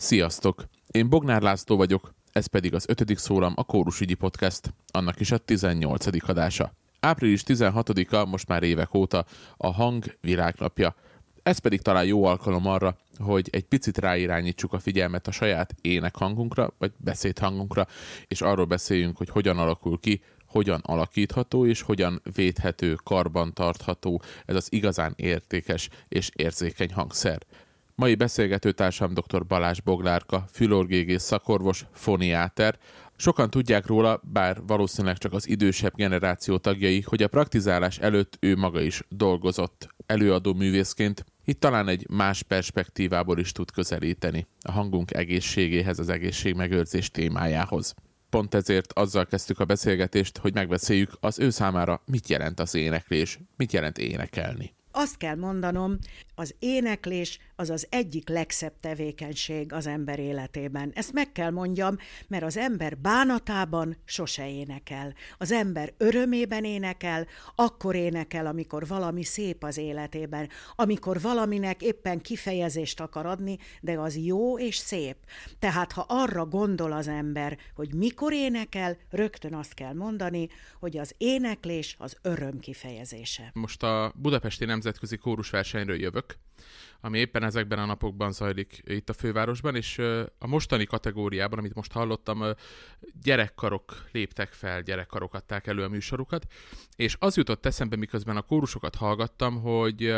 Sziasztok! 0.00 0.64
Én 0.90 1.08
Bognár 1.08 1.42
László 1.42 1.76
vagyok, 1.76 2.14
ez 2.32 2.46
pedig 2.46 2.74
az 2.74 2.84
ötödik 2.88 3.18
szólam 3.18 3.52
a 3.56 3.64
Kórusügyi 3.64 4.14
Podcast, 4.14 4.74
annak 4.92 5.20
is 5.20 5.30
a 5.30 5.38
18. 5.38 6.28
adása. 6.28 6.72
Április 7.00 7.42
16-a, 7.46 8.24
most 8.24 8.48
már 8.48 8.62
évek 8.62 8.94
óta, 8.94 9.24
a 9.56 9.72
hang 9.72 10.04
világnapja. 10.20 10.94
Ez 11.42 11.58
pedig 11.58 11.80
talán 11.80 12.04
jó 12.04 12.24
alkalom 12.24 12.66
arra, 12.66 12.96
hogy 13.16 13.48
egy 13.52 13.64
picit 13.64 13.98
ráirányítsuk 13.98 14.72
a 14.72 14.78
figyelmet 14.78 15.26
a 15.26 15.30
saját 15.30 15.74
énekhangunkra, 15.80 16.74
vagy 16.78 16.92
beszédhangunkra, 16.96 17.86
és 18.26 18.40
arról 18.40 18.66
beszéljünk, 18.66 19.16
hogy 19.16 19.28
hogyan 19.28 19.58
alakul 19.58 19.98
ki, 20.00 20.22
hogyan 20.46 20.80
alakítható 20.84 21.66
és 21.66 21.82
hogyan 21.82 22.22
védhető, 22.34 22.94
karban 22.94 23.52
tartható 23.52 24.22
ez 24.46 24.54
az 24.54 24.72
igazán 24.72 25.12
értékes 25.16 25.88
és 26.08 26.30
érzékeny 26.34 26.92
hangszer. 26.92 27.38
Mai 27.98 28.14
beszélgetőtársam 28.14 29.14
dr. 29.14 29.46
Balázs 29.46 29.80
Boglárka, 29.80 30.44
fülorgégész 30.52 31.22
szakorvos, 31.22 31.84
foniáter. 31.92 32.78
Sokan 33.16 33.50
tudják 33.50 33.86
róla, 33.86 34.20
bár 34.32 34.60
valószínűleg 34.66 35.18
csak 35.18 35.32
az 35.32 35.48
idősebb 35.48 35.94
generáció 35.94 36.58
tagjai, 36.58 37.00
hogy 37.00 37.22
a 37.22 37.28
praktizálás 37.28 37.98
előtt 37.98 38.36
ő 38.40 38.56
maga 38.56 38.80
is 38.80 39.02
dolgozott 39.08 39.88
előadó 40.06 40.54
művészként, 40.54 41.24
itt 41.44 41.60
talán 41.60 41.88
egy 41.88 42.06
más 42.10 42.42
perspektívából 42.42 43.38
is 43.38 43.52
tud 43.52 43.70
közelíteni 43.70 44.46
a 44.62 44.72
hangunk 44.72 45.14
egészségéhez, 45.14 45.98
az 45.98 46.08
egészségmegőrzés 46.08 47.10
témájához. 47.10 47.94
Pont 48.30 48.54
ezért 48.54 48.92
azzal 48.92 49.26
kezdtük 49.26 49.60
a 49.60 49.64
beszélgetést, 49.64 50.38
hogy 50.38 50.54
megbeszéljük 50.54 51.10
az 51.20 51.38
ő 51.38 51.50
számára, 51.50 52.02
mit 52.06 52.28
jelent 52.28 52.60
az 52.60 52.74
éneklés, 52.74 53.38
mit 53.56 53.72
jelent 53.72 53.98
énekelni. 53.98 54.76
Azt 54.90 55.16
kell 55.16 55.36
mondanom, 55.36 55.98
az 56.34 56.54
éneklés 56.58 57.38
az 57.60 57.70
az 57.70 57.86
egyik 57.90 58.28
legszebb 58.28 58.72
tevékenység 58.80 59.72
az 59.72 59.86
ember 59.86 60.18
életében. 60.18 60.90
Ezt 60.94 61.12
meg 61.12 61.32
kell 61.32 61.50
mondjam, 61.50 61.96
mert 62.28 62.42
az 62.44 62.56
ember 62.56 62.98
bánatában 62.98 63.96
sose 64.04 64.50
énekel. 64.50 65.14
Az 65.38 65.52
ember 65.52 65.92
örömében 65.96 66.64
énekel, 66.64 67.26
akkor 67.54 67.94
énekel, 67.94 68.46
amikor 68.46 68.86
valami 68.86 69.24
szép 69.24 69.64
az 69.64 69.76
életében, 69.76 70.48
amikor 70.74 71.20
valaminek 71.20 71.82
éppen 71.82 72.20
kifejezést 72.20 73.00
akar 73.00 73.26
adni, 73.26 73.58
de 73.80 73.98
az 73.98 74.16
jó 74.16 74.58
és 74.58 74.76
szép. 74.76 75.16
Tehát 75.58 75.92
ha 75.92 76.04
arra 76.08 76.46
gondol 76.46 76.92
az 76.92 77.08
ember, 77.08 77.58
hogy 77.74 77.94
mikor 77.94 78.32
énekel, 78.32 78.96
rögtön 79.10 79.54
azt 79.54 79.74
kell 79.74 79.92
mondani, 79.92 80.48
hogy 80.78 80.98
az 80.98 81.14
éneklés 81.16 81.96
az 81.98 82.16
öröm 82.22 82.58
kifejezése. 82.58 83.50
Most 83.54 83.82
a 83.82 84.12
Budapesti 84.16 84.64
Nemzetközi 84.64 85.16
Kórusversenyről 85.16 86.00
jövök, 86.00 86.36
ami 87.00 87.18
éppen 87.18 87.42
ezekben 87.48 87.78
a 87.78 87.84
napokban 87.84 88.32
zajlik 88.32 88.82
itt 88.84 89.08
a 89.08 89.12
fővárosban, 89.12 89.76
és 89.76 89.98
a 90.38 90.46
mostani 90.46 90.84
kategóriában, 90.84 91.58
amit 91.58 91.74
most 91.74 91.92
hallottam, 91.92 92.44
gyerekkarok 93.22 94.08
léptek 94.12 94.52
fel, 94.52 94.82
gyerekkarok 94.82 95.34
adták 95.34 95.66
elő 95.66 95.82
a 95.82 95.88
műsorukat, 95.88 96.46
és 96.96 97.16
az 97.18 97.36
jutott 97.36 97.66
eszembe, 97.66 97.96
miközben 97.96 98.36
a 98.36 98.42
kórusokat 98.42 98.94
hallgattam, 98.94 99.60
hogy 99.60 100.14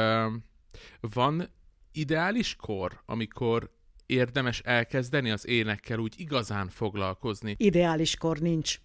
van 1.00 1.48
ideális 1.92 2.56
kor, 2.56 3.02
amikor 3.06 3.70
érdemes 4.06 4.60
elkezdeni 4.64 5.30
az 5.30 5.46
énekkel 5.46 5.98
úgy 5.98 6.14
igazán 6.16 6.68
foglalkozni? 6.68 7.54
Ideális 7.58 8.16
kor 8.16 8.38
nincs. 8.38 8.80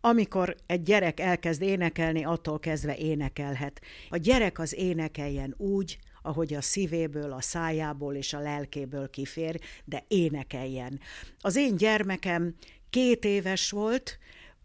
Amikor 0.00 0.56
egy 0.66 0.82
gyerek 0.82 1.20
elkezd 1.20 1.62
énekelni, 1.62 2.24
attól 2.24 2.58
kezdve 2.58 2.96
énekelhet. 2.96 3.82
A 4.08 4.16
gyerek 4.16 4.58
az 4.58 4.74
énekeljen 4.74 5.54
úgy, 5.56 5.98
ahogy 6.22 6.54
a 6.54 6.62
szívéből, 6.62 7.32
a 7.32 7.40
szájából 7.40 8.14
és 8.14 8.32
a 8.32 8.40
lelkéből 8.40 9.10
kifér, 9.10 9.60
de 9.84 10.04
énekeljen. 10.08 11.00
Az 11.40 11.56
én 11.56 11.76
gyermekem 11.76 12.54
két 12.90 13.24
éves 13.24 13.70
volt, 13.70 14.18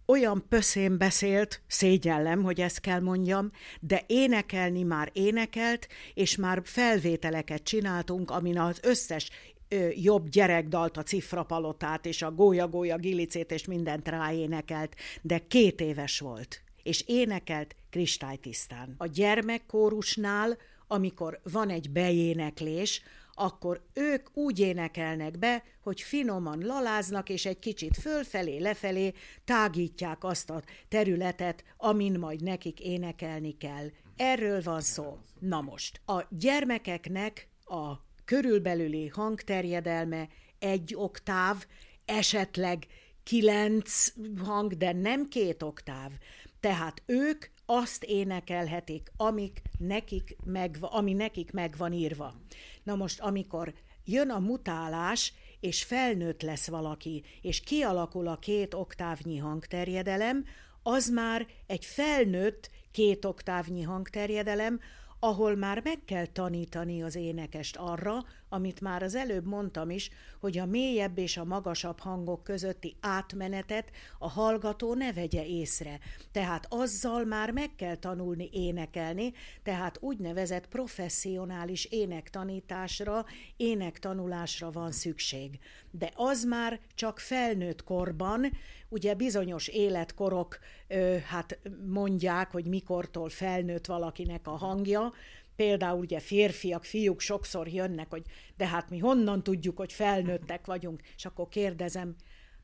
olyan 0.06 0.46
pöszén 0.50 0.98
beszélt, 0.98 1.62
szégyellem, 1.68 2.44
hogy 2.44 2.62
ezt 2.62 2.80
kell 2.80 3.00
mondjam, 3.00 3.52
de 3.80 4.04
énekelni 4.08 4.84
már 4.84 5.10
énekelt, 5.14 5.88
és 6.14 6.36
már 6.36 6.62
felvételeket 6.64 7.64
csináltunk, 7.64 8.32
amin 8.32 8.60
az 8.60 8.80
összes 8.82 9.30
ö, 9.68 9.88
jobb 9.92 10.30
gyerekdalt, 10.30 10.98
a 10.98 11.04
cifrapalotát, 11.04 12.06
és 12.06 12.22
a 12.22 12.32
gólya-gólya 12.32 12.98
gilicét, 12.98 13.52
és 13.52 13.66
mindent 13.66 14.08
ráénekelt, 14.08 14.96
de 15.22 15.38
két 15.48 15.82
éves 15.82 16.20
volt, 16.20 16.62
és 16.84 17.04
énekelt 17.08 17.76
kristálytisztán. 17.90 18.96
A 18.98 19.08
gyermekkórusnál 19.08 20.58
amikor 20.94 21.40
van 21.52 21.70
egy 21.70 21.90
bejéneklés, 21.90 23.02
akkor 23.34 23.82
ők 23.94 24.38
úgy 24.38 24.60
énekelnek 24.60 25.40
be, 25.40 25.64
hogy 25.82 26.02
finoman 26.02 26.60
laláznak, 26.60 27.30
és 27.30 27.46
egy 27.46 27.60
kicsit 27.60 27.98
fölfelé, 27.98 28.58
lefelé 28.58 29.14
tágítják 29.44 30.24
azt 30.24 30.50
a 30.50 30.62
területet, 30.88 31.64
amin 31.78 32.20
majd 32.20 32.44
nekik 32.44 32.80
énekelni 32.80 33.58
kell. 33.58 33.88
Erről 34.16 34.62
van 34.62 34.82
szó. 34.82 35.18
Na 35.40 35.62
most, 35.62 36.02
a 36.06 36.24
gyermekeknek 36.30 37.48
a 37.66 37.94
körülbelüli 38.26 39.08
hangterjedelme 39.08 40.28
egy 40.60 40.94
oktáv, 40.96 41.66
esetleg 42.06 42.86
kilenc 43.24 44.14
hang, 44.44 44.74
de 44.74 44.92
nem 44.92 45.28
két 45.28 45.64
oktáv. 45.64 46.12
Tehát 46.60 47.02
ők 47.06 47.46
azt 47.66 48.04
énekelhetik, 48.04 49.12
amik 49.18 49.62
nekik 49.78 50.36
megva, 50.44 50.88
ami 50.88 51.14
nekik 51.14 51.52
meg 51.52 51.78
van 51.78 51.94
írva. 51.94 52.34
Na 52.84 52.96
most, 52.96 53.20
amikor 53.20 53.74
jön 54.06 54.30
a 54.30 54.40
mutálás, 54.40 55.34
és 55.60 55.84
felnőtt 55.84 56.42
lesz 56.42 56.68
valaki, 56.68 57.24
és 57.42 57.60
kialakul 57.60 58.28
a 58.28 58.40
két 58.40 58.74
oktávnyi 58.74 59.38
hangterjedelem, 59.38 60.46
az 60.84 61.10
már 61.10 61.48
egy 61.68 61.86
felnőtt 61.86 62.70
két 62.92 63.26
oktávnyi 63.26 63.82
hangterjedelem, 63.82 64.80
ahol 65.20 65.56
már 65.56 65.82
meg 65.84 66.00
kell 66.06 66.26
tanítani 66.26 67.04
az 67.04 67.16
énekest 67.16 67.78
arra, 67.78 68.26
amit 68.54 68.82
már 68.82 69.04
az 69.04 69.16
előbb 69.16 69.46
mondtam 69.46 69.90
is, 69.90 70.10
hogy 70.40 70.58
a 70.58 70.66
mélyebb 70.66 71.18
és 71.18 71.38
a 71.38 71.44
magasabb 71.44 72.00
hangok 72.00 72.44
közötti 72.44 72.96
átmenetet 73.00 73.92
a 74.20 74.30
hallgató 74.30 74.94
ne 74.94 75.14
vegye 75.14 75.46
észre. 75.46 76.00
Tehát 76.32 76.66
azzal 76.70 77.24
már 77.24 77.52
meg 77.52 77.76
kell 77.76 77.96
tanulni 77.96 78.50
énekelni, 78.52 79.34
tehát 79.64 79.98
úgynevezett 80.02 80.68
professzionális 80.68 81.86
énektanításra, 81.86 83.26
énektanulásra 83.58 84.72
van 84.72 84.92
szükség. 84.92 85.60
De 85.92 86.12
az 86.16 86.44
már 86.44 86.80
csak 86.96 87.20
felnőtt 87.20 87.84
korban, 87.84 88.52
ugye 88.90 89.14
bizonyos 89.14 89.68
életkorok 89.68 90.60
hát 91.28 91.60
mondják, 91.86 92.52
hogy 92.52 92.66
mikortól 92.66 93.30
felnőtt 93.30 93.86
valakinek 93.86 94.48
a 94.48 94.58
hangja, 94.58 95.14
Például 95.56 96.00
ugye 96.00 96.20
férfiak, 96.20 96.84
fiúk 96.84 97.20
sokszor 97.20 97.68
jönnek, 97.68 98.10
hogy 98.10 98.24
de 98.58 98.68
hát 98.68 98.90
mi 98.90 98.98
honnan 98.98 99.44
tudjuk, 99.44 99.78
hogy 99.78 99.94
felnőttek 99.94 100.66
vagyunk, 100.66 101.02
és 101.16 101.26
akkor 101.26 101.48
kérdezem, 101.48 102.16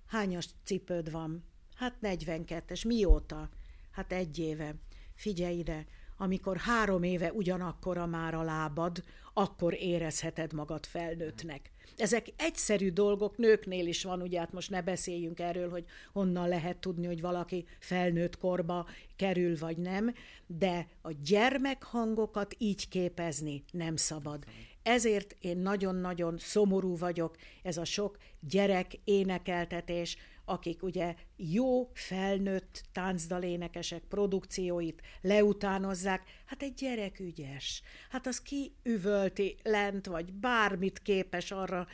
hányas 0.07 0.47
cipőd 0.63 1.11
van? 1.11 1.43
Hát 1.75 1.95
42-es, 2.01 2.87
mióta? 2.87 3.49
Hát 3.91 4.11
egy 4.11 4.39
éve. 4.39 4.75
Figyelj 5.15 5.57
ide, 5.57 5.85
amikor 6.17 6.57
három 6.57 7.03
éve 7.03 7.31
ugyanakkora 7.31 8.05
már 8.05 8.33
a 8.33 8.41
lábad, 8.41 9.03
akkor 9.33 9.73
érezheted 9.73 10.53
magad 10.53 10.85
felnőttnek. 10.85 11.71
Ezek 11.99 12.27
egyszerű 12.35 12.91
dolgok, 12.91 13.37
nőknél 13.37 13.87
is 13.87 14.03
van, 14.03 14.21
ugye 14.21 14.39
hát 14.39 14.53
most 14.53 14.69
ne 14.69 14.81
beszéljünk 14.81 15.39
erről, 15.39 15.69
hogy 15.69 15.85
honnan 16.13 16.47
lehet 16.47 16.77
tudni, 16.77 17.05
hogy 17.05 17.21
valaki 17.21 17.65
felnőtt 17.79 18.37
korba 18.37 18.87
kerül 19.15 19.57
vagy 19.57 19.77
nem, 19.77 20.13
de 20.47 20.87
a 21.01 21.11
gyermekhangokat 21.23 22.55
így 22.57 22.89
képezni 22.89 23.63
nem 23.71 23.95
szabad. 23.95 24.43
Ezért 24.83 25.35
én 25.39 25.57
nagyon-nagyon 25.57 26.37
szomorú 26.37 26.97
vagyok, 26.97 27.35
ez 27.63 27.77
a 27.77 27.85
sok 27.85 28.17
gyerek 28.39 28.91
énekeltetés, 29.03 30.17
akik 30.49 30.83
ugye 30.83 31.15
jó 31.35 31.89
felnőtt 31.93 32.83
táncdalénekesek 32.91 34.03
produkcióit 34.03 35.01
leutánozzák, 35.21 36.23
hát 36.45 36.61
egy 36.61 36.73
gyerek 36.73 37.19
ügyes. 37.19 37.81
Hát 38.09 38.27
az 38.27 38.41
kiüvölti 38.41 39.55
lent, 39.63 40.05
vagy 40.05 40.33
bármit 40.33 40.99
képes 41.01 41.51
arra, 41.51 41.87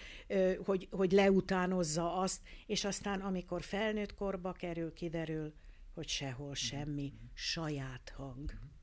hogy, 0.65 0.87
hogy 0.91 1.11
leutánozza 1.11 2.15
azt, 2.15 2.41
és 2.65 2.85
aztán 2.85 3.21
amikor 3.21 3.61
felnőtt 3.61 4.13
korba 4.13 4.51
kerül, 4.51 4.93
kiderül, 4.93 5.53
hogy 5.93 6.07
sehol 6.07 6.55
semmi, 6.55 7.13
saját 7.33 8.13
hang. 8.15 8.74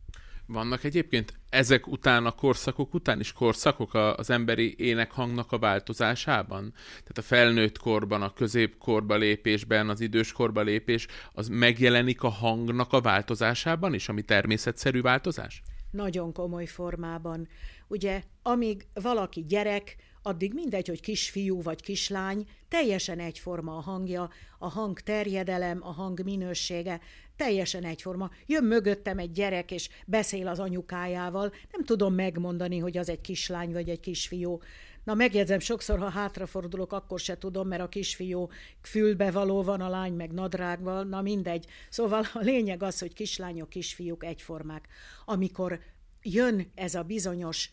Vannak 0.47 0.85
egyébként 0.85 1.33
ezek 1.49 1.87
után, 1.87 2.27
a 2.27 2.31
korszakok 2.31 2.95
után 2.95 3.21
is 3.21 3.33
korszakok 3.33 3.95
az 3.95 4.31
emberi 4.31 4.75
énekhangnak 4.79 5.53
a 5.53 5.59
változásában? 5.59 6.73
Tehát 6.91 7.19
a 7.19 7.23
felnőtt 7.23 7.79
korban, 7.79 8.23
a 8.23 8.33
középkorba 8.33 9.17
lépésben, 9.17 9.89
az 9.89 10.01
időskorba 10.01 10.61
lépés, 10.61 11.07
az 11.33 11.49
megjelenik 11.49 12.23
a 12.23 12.29
hangnak 12.29 12.93
a 12.93 13.01
változásában 13.01 13.95
is, 13.95 14.09
ami 14.09 14.23
természetszerű 14.23 15.01
változás? 15.01 15.63
Nagyon 15.91 16.33
komoly 16.33 16.67
formában. 16.67 17.49
Ugye, 17.89 18.23
amíg 18.43 18.87
valaki 18.95 19.45
gyerek, 19.45 19.97
addig 20.23 20.55
mindegy, 20.55 20.89
hogy 20.89 21.01
kisfiú 21.01 21.63
vagy 21.63 21.83
kislány, 21.83 22.47
teljesen 22.69 23.19
egyforma 23.19 23.77
a 23.77 23.81
hangja, 23.81 24.31
a 24.59 24.69
hang 24.69 25.01
terjedelem, 25.01 25.79
a 25.83 25.93
hang 25.93 26.25
minősége, 26.25 27.01
teljesen 27.37 27.85
egyforma. 27.85 28.31
Jön 28.47 28.65
mögöttem 28.65 29.19
egy 29.19 29.33
gyerek, 29.33 29.71
és 29.71 29.89
beszél 30.07 30.49
az 30.49 30.59
anyukájával, 30.59 31.53
nem 31.71 31.85
tudom 31.85 32.15
megmondani, 32.15 32.79
hogy 32.79 32.99
az 32.99 33.09
egy 33.09 33.21
kislány 33.21 33.73
vagy 33.73 33.89
egy 33.89 34.01
kisfiú. 34.01 34.59
Na 35.05 35.15
megjegyzem, 35.15 35.59
sokszor, 35.59 35.99
ha 35.99 36.09
hátrafordulok, 36.09 36.93
akkor 36.93 37.21
se 37.21 37.39
tudom, 37.39 37.69
mert 37.69 37.83
a 37.83 37.89
kisfiú 37.89 38.49
fülbevaló 38.83 39.63
van, 39.63 39.81
a 39.81 39.89
lány 39.89 40.13
meg 40.13 40.33
nadrágban, 40.33 41.09
na 41.09 41.23
mindegy. 41.23 41.67
Szóval 41.89 42.27
a 42.33 42.39
lényeg 42.39 42.83
az, 42.83 42.99
hogy 42.99 43.13
kislányok, 43.13 43.69
kisfiúk 43.69 44.25
egyformák. 44.25 44.89
Amikor 45.25 45.81
jön 46.23 46.71
ez 46.75 46.95
a 46.95 47.03
bizonyos 47.03 47.71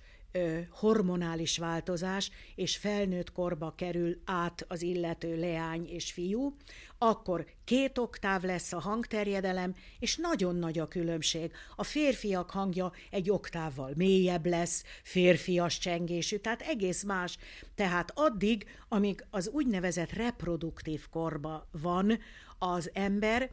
hormonális 0.70 1.58
változás, 1.58 2.32
és 2.56 2.78
felnőtt 2.78 3.32
korba 3.32 3.74
kerül 3.76 4.22
át 4.26 4.66
az 4.68 4.82
illető 4.82 5.40
leány 5.40 5.88
és 5.88 6.12
fiú, 6.12 6.56
akkor 6.98 7.46
két 7.64 7.98
oktáv 7.98 8.44
lesz 8.44 8.74
a 8.74 8.80
hangterjedelem, 8.80 9.76
és 10.00 10.16
nagyon 10.16 10.56
nagy 10.56 10.80
a 10.80 10.88
különbség. 10.88 11.52
A 11.76 11.84
férfiak 11.84 12.50
hangja 12.50 12.92
egy 13.10 13.30
oktávval 13.30 13.92
mélyebb 13.96 14.46
lesz, 14.46 14.84
férfias 15.04 15.78
csengésű, 15.78 16.38
tehát 16.38 16.62
egész 16.62 17.04
más. 17.04 17.38
Tehát 17.76 18.12
addig, 18.16 18.66
amíg 18.88 19.26
az 19.30 19.48
úgynevezett 19.48 20.12
reproduktív 20.12 21.10
korba 21.10 21.68
van 21.72 22.20
az 22.58 22.90
ember, 22.94 23.52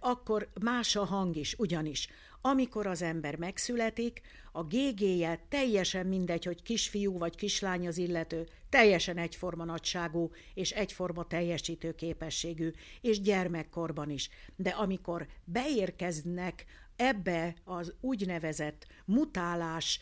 akkor 0.00 0.48
más 0.60 0.96
a 0.96 1.04
hang 1.04 1.36
is, 1.36 1.54
ugyanis 1.58 2.08
amikor 2.42 2.86
az 2.86 3.02
ember 3.02 3.36
megszületik, 3.36 4.20
a 4.52 4.62
GG-je 4.64 5.40
teljesen 5.48 6.06
mindegy, 6.06 6.44
hogy 6.44 6.62
kisfiú 6.62 7.18
vagy 7.18 7.36
kislány 7.36 7.86
az 7.86 7.98
illető, 7.98 8.48
teljesen 8.68 9.18
egyforma 9.18 9.64
nagyságú 9.64 10.30
és 10.54 10.70
egyforma 10.70 11.26
teljesítő 11.26 11.94
képességű, 11.94 12.70
és 13.00 13.20
gyermekkorban 13.20 14.10
is. 14.10 14.28
De 14.56 14.70
amikor 14.70 15.26
beérkeznek 15.44 16.64
ebbe 16.96 17.54
az 17.64 17.94
úgynevezett 18.00 18.86
mutálás 19.04 20.00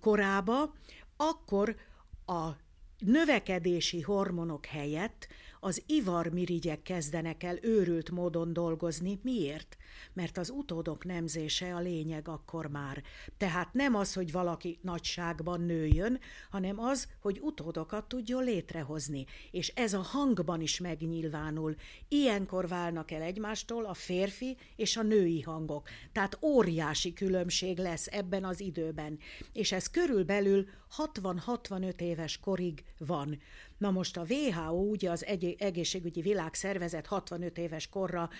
korába, 0.00 0.74
akkor 1.16 1.76
a 2.26 2.50
növekedési 2.98 4.00
hormonok 4.00 4.66
helyett 4.66 5.28
az 5.66 5.82
ivarmirigyek 5.86 6.82
kezdenek 6.82 7.42
el 7.42 7.58
őrült 7.62 8.10
módon 8.10 8.52
dolgozni. 8.52 9.18
Miért? 9.22 9.76
Mert 10.12 10.38
az 10.38 10.50
utódok 10.50 11.04
nemzése 11.04 11.74
a 11.74 11.80
lényeg 11.80 12.28
akkor 12.28 12.66
már. 12.66 13.02
Tehát 13.36 13.72
nem 13.72 13.94
az, 13.94 14.14
hogy 14.14 14.32
valaki 14.32 14.78
nagyságban 14.82 15.60
nőjön, 15.60 16.20
hanem 16.50 16.80
az, 16.80 17.08
hogy 17.20 17.38
utódokat 17.42 18.08
tudjon 18.08 18.44
létrehozni. 18.44 19.24
És 19.50 19.68
ez 19.68 19.94
a 19.94 20.00
hangban 20.00 20.60
is 20.60 20.80
megnyilvánul. 20.80 21.74
Ilyenkor 22.08 22.68
válnak 22.68 23.10
el 23.10 23.22
egymástól 23.22 23.84
a 23.84 23.94
férfi 23.94 24.56
és 24.76 24.96
a 24.96 25.02
női 25.02 25.40
hangok. 25.40 25.88
Tehát 26.12 26.38
óriási 26.42 27.12
különbség 27.12 27.78
lesz 27.78 28.06
ebben 28.06 28.44
az 28.44 28.60
időben. 28.60 29.18
És 29.52 29.72
ez 29.72 29.90
körülbelül 29.90 30.66
60-65 30.96 32.00
éves 32.00 32.38
korig 32.38 32.84
van. 32.98 33.38
Na 33.78 33.90
most 33.90 34.16
a 34.16 34.26
WHO, 34.28 34.72
ugye 34.72 35.10
az 35.10 35.26
egészségügyi 35.58 36.20
világszervezet 36.20 37.06
65 37.06 37.58
éves 37.58 37.88
korra 37.88 38.30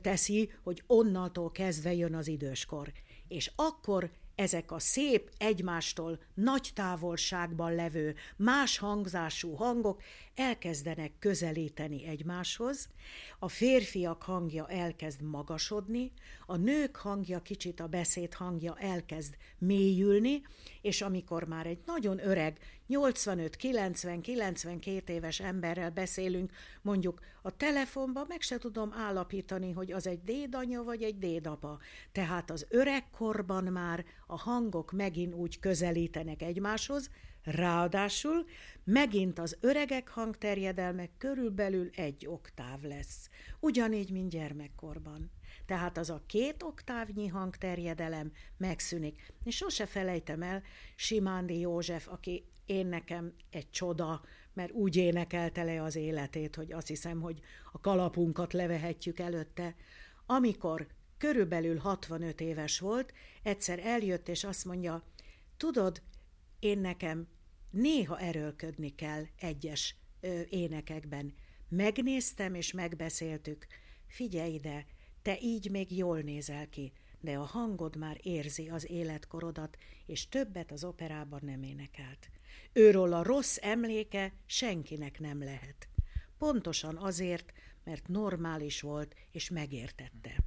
teszi, 0.00 0.52
hogy 0.62 0.82
onnantól 0.86 1.50
kezdve 1.50 1.94
jön 1.94 2.14
az 2.14 2.28
időskor. 2.28 2.92
És 3.28 3.50
akkor 3.56 4.10
ezek 4.34 4.72
a 4.72 4.78
szép, 4.78 5.30
egymástól 5.38 6.18
nagy 6.34 6.70
távolságban 6.74 7.74
levő, 7.74 8.14
más 8.36 8.78
hangzású 8.78 9.54
hangok 9.54 10.02
elkezdenek 10.34 11.12
közelíteni 11.18 12.06
egymáshoz, 12.06 12.88
a 13.38 13.48
férfiak 13.48 14.22
hangja 14.22 14.68
elkezd 14.68 15.22
magasodni, 15.22 16.12
a 16.46 16.56
nők 16.56 16.96
hangja, 16.96 17.42
kicsit 17.42 17.80
a 17.80 17.86
beszéd 17.86 18.34
hangja 18.34 18.76
elkezd 18.78 19.36
mélyülni, 19.58 20.42
és 20.82 21.02
amikor 21.02 21.44
már 21.44 21.66
egy 21.66 21.78
nagyon 21.86 22.26
öreg, 22.26 22.58
85, 22.86 23.56
90, 23.56 24.20
92 24.20 25.12
éves 25.12 25.40
emberrel 25.40 25.90
beszélünk, 25.90 26.52
mondjuk 26.82 27.20
a 27.42 27.56
telefonban 27.56 28.24
meg 28.28 28.40
se 28.40 28.58
tudom 28.58 28.92
állapítani, 28.92 29.72
hogy 29.72 29.92
az 29.92 30.06
egy 30.06 30.22
dédanya 30.22 30.82
vagy 30.82 31.02
egy 31.02 31.18
dédapa. 31.18 31.78
Tehát 32.12 32.50
az 32.50 32.66
öregkorban 32.68 33.64
már 33.64 34.04
a 34.26 34.38
hangok 34.38 34.92
megint 34.92 35.34
úgy 35.34 35.58
közelítenek 35.58 36.42
egymáshoz, 36.42 37.10
Ráadásul 37.44 38.44
megint 38.84 39.38
az 39.38 39.56
öregek 39.60 40.08
hangterjedelme 40.08 41.08
körülbelül 41.18 41.90
egy 41.94 42.26
oktáv 42.26 42.82
lesz, 42.82 43.30
ugyanígy, 43.60 44.10
mint 44.10 44.30
gyermekkorban. 44.30 45.30
Tehát 45.66 45.98
az 45.98 46.10
a 46.10 46.22
két 46.26 46.62
oktávnyi 46.62 47.26
hangterjedelem 47.26 48.32
megszűnik. 48.56 49.32
És 49.44 49.56
sose 49.56 49.86
felejtem 49.86 50.42
el 50.42 50.62
Simándi 50.96 51.58
József, 51.58 52.08
aki 52.08 52.44
én 52.66 52.86
nekem 52.86 53.32
egy 53.50 53.70
csoda, 53.70 54.22
mert 54.52 54.72
úgy 54.72 54.96
énekelte 54.96 55.62
le 55.62 55.82
az 55.82 55.96
életét, 55.96 56.54
hogy 56.54 56.72
azt 56.72 56.86
hiszem, 56.86 57.20
hogy 57.20 57.40
a 57.72 57.80
kalapunkat 57.80 58.52
levehetjük 58.52 59.18
előtte. 59.18 59.74
Amikor 60.26 60.86
körülbelül 61.18 61.78
65 61.78 62.40
éves 62.40 62.78
volt, 62.78 63.12
egyszer 63.42 63.78
eljött, 63.78 64.28
és 64.28 64.44
azt 64.44 64.64
mondja, 64.64 65.02
tudod, 65.56 66.02
én 66.64 66.78
nekem 66.78 67.26
néha 67.70 68.18
erőlködni 68.18 68.94
kell 68.94 69.24
egyes 69.38 69.96
ö, 70.20 70.40
énekekben. 70.48 71.34
Megnéztem 71.68 72.54
és 72.54 72.72
megbeszéltük. 72.72 73.66
Figyelj 74.06 74.52
ide, 74.54 74.86
te 75.22 75.38
így 75.40 75.70
még 75.70 75.96
jól 75.96 76.20
nézel 76.20 76.68
ki, 76.68 76.92
de 77.20 77.32
a 77.32 77.44
hangod 77.44 77.96
már 77.96 78.18
érzi 78.22 78.68
az 78.68 78.90
életkorodat, 78.90 79.76
és 80.06 80.28
többet 80.28 80.72
az 80.72 80.84
operában 80.84 81.40
nem 81.42 81.62
énekelt. 81.62 82.30
Őról 82.72 83.12
a 83.12 83.22
rossz 83.22 83.56
emléke 83.60 84.32
senkinek 84.46 85.20
nem 85.20 85.38
lehet. 85.38 85.88
Pontosan 86.38 86.96
azért, 86.96 87.52
mert 87.84 88.08
normális 88.08 88.80
volt 88.80 89.14
és 89.30 89.50
megértette. 89.50 90.44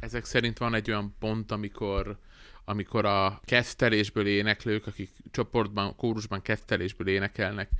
Ezek 0.00 0.24
szerint 0.24 0.58
van 0.58 0.74
egy 0.74 0.90
olyan 0.90 1.14
pont, 1.18 1.50
amikor 1.50 2.18
amikor 2.64 3.04
a 3.04 3.40
kettelésből 3.44 4.26
éneklők, 4.26 4.86
akik 4.86 5.10
csoportban, 5.30 5.96
kórusban 5.96 6.42
kettelésből 6.42 7.08
énekelnek, 7.08 7.70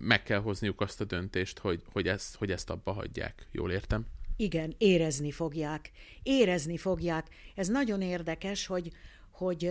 meg 0.00 0.22
kell 0.22 0.40
hozniuk 0.40 0.80
azt 0.80 1.00
a 1.00 1.04
döntést, 1.04 1.58
hogy, 1.58 1.82
hogy, 1.92 2.08
ezt, 2.08 2.36
hogy 2.36 2.50
ezt 2.50 2.70
abba 2.70 2.92
hagyják. 2.92 3.46
Jól 3.52 3.70
értem? 3.70 4.06
Igen, 4.36 4.74
érezni 4.78 5.30
fogják. 5.30 5.90
Érezni 6.22 6.76
fogják. 6.76 7.26
Ez 7.54 7.68
nagyon 7.68 8.02
érdekes, 8.02 8.66
hogy, 8.66 8.92
hogy 9.30 9.70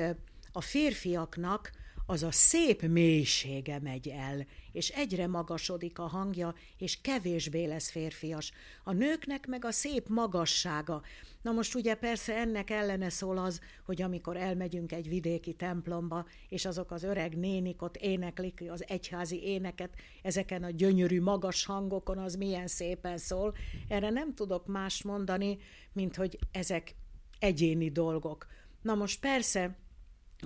a 0.51 0.61
férfiaknak 0.61 1.71
az 2.05 2.23
a 2.23 2.31
szép 2.31 2.81
mélysége 2.81 3.79
megy 3.79 4.07
el, 4.07 4.45
és 4.71 4.89
egyre 4.89 5.27
magasodik 5.27 5.99
a 5.99 6.07
hangja, 6.07 6.55
és 6.77 7.01
kevésbé 7.01 7.65
lesz 7.65 7.89
férfias. 7.89 8.51
A 8.83 8.91
nőknek 8.91 9.47
meg 9.47 9.65
a 9.65 9.71
szép 9.71 10.07
magassága. 10.09 11.01
Na 11.41 11.51
most 11.51 11.75
ugye 11.75 11.95
persze 11.95 12.35
ennek 12.35 12.69
ellene 12.69 13.09
szól 13.09 13.37
az, 13.37 13.61
hogy 13.85 14.01
amikor 14.01 14.37
elmegyünk 14.37 14.91
egy 14.91 15.09
vidéki 15.09 15.53
templomba, 15.53 16.25
és 16.49 16.65
azok 16.65 16.91
az 16.91 17.03
öreg 17.03 17.37
nénik 17.37 17.81
ott 17.81 17.97
éneklik 17.97 18.63
az 18.69 18.83
egyházi 18.87 19.43
éneket, 19.43 19.93
ezeken 20.21 20.63
a 20.63 20.69
gyönyörű 20.69 21.21
magas 21.21 21.65
hangokon, 21.65 22.17
az 22.17 22.35
milyen 22.35 22.67
szépen 22.67 23.17
szól. 23.17 23.55
Erre 23.87 24.09
nem 24.09 24.33
tudok 24.33 24.65
más 24.65 25.03
mondani, 25.03 25.57
mint 25.93 26.15
hogy 26.15 26.39
ezek 26.51 26.95
egyéni 27.39 27.91
dolgok. 27.91 28.47
Na 28.81 28.95
most 28.95 29.19
persze, 29.19 29.77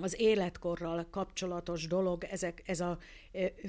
az 0.00 0.20
életkorral 0.20 1.06
kapcsolatos 1.10 1.86
dolog, 1.86 2.24
ezek, 2.24 2.62
ez 2.66 2.80
a 2.80 2.98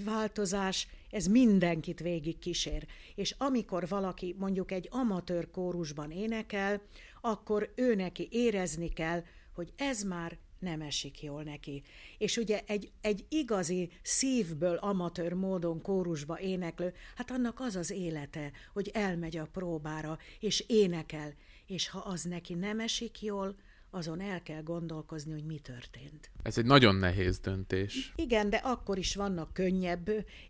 változás, 0.06 0.88
ez 1.10 1.28
mindenkit 1.28 2.00
végig 2.00 2.40
kísér. 2.40 2.86
És 3.16 3.36
amikor 3.38 3.88
valaki 3.88 4.36
mondjuk 4.38 4.72
egy 4.72 4.88
amatőr 4.92 5.52
kórusban 5.52 6.12
énekel, 6.12 6.82
akkor 7.22 7.72
ő 7.76 7.96
neki 7.96 8.28
érezni 8.32 8.90
kell, 8.90 9.24
hogy 9.54 9.74
ez 9.76 10.04
már 10.04 10.38
nem 10.60 10.82
esik 10.82 11.24
jól 11.24 11.44
neki. 11.44 11.84
És 12.18 12.38
ugye 12.38 12.62
egy, 12.66 12.92
egy 13.02 13.26
igazi 13.30 13.90
szívből 14.02 14.76
amatőr 14.76 15.34
módon 15.34 15.82
kórusba 15.82 16.40
éneklő, 16.40 16.94
hát 17.16 17.32
annak 17.32 17.60
az 17.60 17.76
az 17.76 17.92
élete, 17.92 18.52
hogy 18.74 18.90
elmegy 18.94 19.38
a 19.38 19.48
próbára, 19.52 20.18
és 20.40 20.64
énekel, 20.68 21.34
és 21.66 21.90
ha 21.90 22.00
az 22.00 22.24
neki 22.24 22.54
nem 22.54 22.80
esik 22.80 23.22
jól, 23.22 23.56
azon 23.92 24.22
el 24.22 24.44
kell 24.44 24.62
gondolkozni, 24.62 25.32
hogy 25.32 25.46
mi 25.46 25.60
történt. 25.60 26.30
Ez 26.44 26.58
egy 26.58 26.66
nagyon 26.66 26.96
nehéz 26.96 27.40
döntés. 27.40 28.14
Igen, 28.16 28.50
de 28.50 28.58
akkor 28.58 28.98
is 28.98 29.16
vannak 29.16 29.54
könnyebb, 29.54 30.10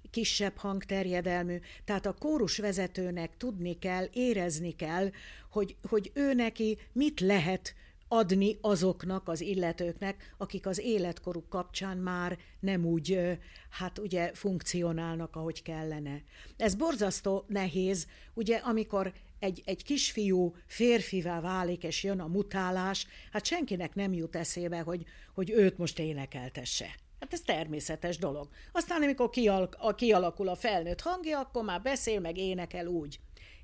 kisebb 0.10 0.58
hangterjedelmű, 0.58 1.60
tehát 1.86 2.06
a 2.06 2.14
kórus 2.14 2.58
vezetőnek 2.58 3.38
tudni 3.38 3.80
kell, 3.80 4.08
érezni 4.14 4.76
kell, 4.76 5.10
hogy, 5.50 5.76
hogy 5.90 6.12
ő 6.14 6.34
neki 6.34 6.78
mit 6.92 7.20
lehet 7.20 7.76
adni 8.08 8.58
azoknak 8.62 9.28
az 9.28 9.42
illetőknek, 9.42 10.34
akik 10.38 10.66
az 10.66 10.80
életkoruk 10.80 11.50
kapcsán 11.50 11.98
már 11.98 12.38
nem 12.60 12.86
úgy, 12.86 13.38
hát 13.70 13.98
ugye 13.98 14.32
funkcionálnak, 14.34 15.36
ahogy 15.36 15.62
kellene. 15.62 16.22
Ez 16.58 16.76
borzasztó 16.76 17.46
nehéz, 17.48 18.08
ugye 18.34 18.56
amikor 18.56 19.14
egy, 19.40 19.62
egy 19.66 19.84
kisfiú 19.84 20.56
férfivá 20.66 21.40
válik, 21.40 21.84
és 21.84 22.04
jön 22.04 22.20
a 22.20 22.28
mutálás, 22.28 23.08
hát 23.32 23.46
senkinek 23.46 23.96
nem 23.96 24.14
jut 24.14 24.36
eszébe, 24.36 24.80
hogy, 24.80 25.06
hogy 25.34 25.50
őt 25.50 25.78
most 25.78 26.00
énekeltesse. 26.00 26.96
Hát 27.20 27.34
ez 27.34 27.42
természetes 27.42 28.18
dolog. 28.18 28.50
Aztán, 28.72 29.02
amikor 29.02 29.30
kial- 29.30 29.96
kialakul 29.96 30.48
a 30.48 30.56
felnőtt 30.56 31.02
hangja, 31.02 31.40
akkor 31.40 31.64
már 31.64 31.82
beszél, 31.82 32.20
meg 32.20 32.38
énekel 32.38 32.88
úgy. 32.88 33.20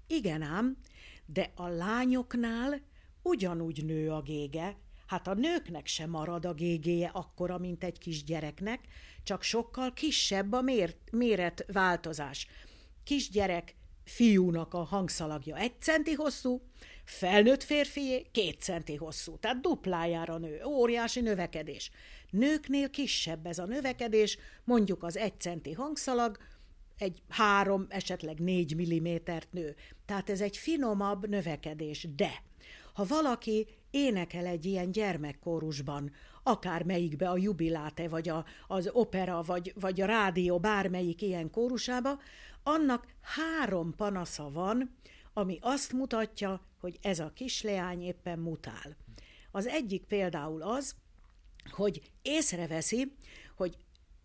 Igen 0.08 0.42
ám, 0.42 0.78
de 1.26 1.52
a 1.56 1.68
lányoknál 1.68 2.82
ugyanúgy 3.22 3.86
nő 3.86 4.12
a 4.12 4.22
gége, 4.22 4.78
hát 5.08 5.28
a 5.28 5.34
nőknek 5.34 5.88
sem 5.88 6.10
marad 6.10 6.46
a 6.46 6.54
gégéje 6.54 7.10
akkora, 7.14 7.58
mint 7.58 7.84
egy 7.84 7.98
kisgyereknek, 7.98 8.80
csak 9.24 9.44
sokkal 9.44 9.94
kisebb 9.94 10.52
a 10.52 10.62
mér- 10.62 10.98
méretváltozás. 11.12 12.48
Kisgyerek 13.04 13.76
fiúnak 14.04 14.74
a 14.74 14.84
hangszalagja 14.84 15.58
egy 15.58 15.74
centi 15.80 16.14
hosszú, 16.14 16.62
felnőtt 17.04 17.64
férfié 17.64 18.28
két 18.32 18.62
centi 18.62 18.96
hosszú, 18.96 19.38
tehát 19.38 19.62
duplájára 19.62 20.38
nő, 20.38 20.64
óriási 20.66 21.22
növekedés. 21.22 21.92
Nőknél 22.30 22.90
kisebb 22.90 23.46
ez 23.46 23.60
a 23.60 23.66
növekedés, 23.66 24.38
mondjuk 24.64 25.04
az 25.04 25.18
egy 25.18 25.40
centi 25.40 25.72
hangszalag, 25.72 26.38
egy 26.98 27.22
három, 27.30 27.86
esetleg 27.90 28.40
négy 28.40 28.76
millimétert 28.76 29.52
nő. 29.52 29.76
Tehát 30.06 30.30
ez 30.30 30.42
egy 30.42 30.58
finomabb 30.58 31.30
növekedés, 31.30 32.08
de 32.16 32.44
ha 32.94 33.06
valaki 33.06 33.68
énekel 33.92 34.46
egy 34.46 34.66
ilyen 34.66 34.92
gyermekkórusban, 34.92 36.12
akár 36.44 36.84
melyikbe 36.84 37.30
a 37.30 37.38
jubiláte, 37.38 38.08
vagy 38.08 38.30
a, 38.30 38.46
az 38.68 38.90
opera, 38.94 39.42
vagy, 39.42 39.74
vagy 39.80 40.02
a 40.02 40.06
rádió 40.06 40.60
bármelyik 40.60 41.22
ilyen 41.22 41.50
kórusába, 41.50 42.20
annak 42.64 43.06
három 43.22 43.96
panasza 43.96 44.50
van, 44.50 44.96
ami 45.34 45.58
azt 45.62 45.94
mutatja, 45.94 46.62
hogy 46.80 47.00
ez 47.02 47.20
a 47.20 47.32
kisleány 47.36 48.02
éppen 48.02 48.40
mutál. 48.40 48.96
Az 49.52 49.68
egyik 49.68 50.04
például 50.04 50.62
az, 50.62 50.96
hogy 51.72 52.02
észreveszi, 52.22 53.16
hogy 53.56 53.78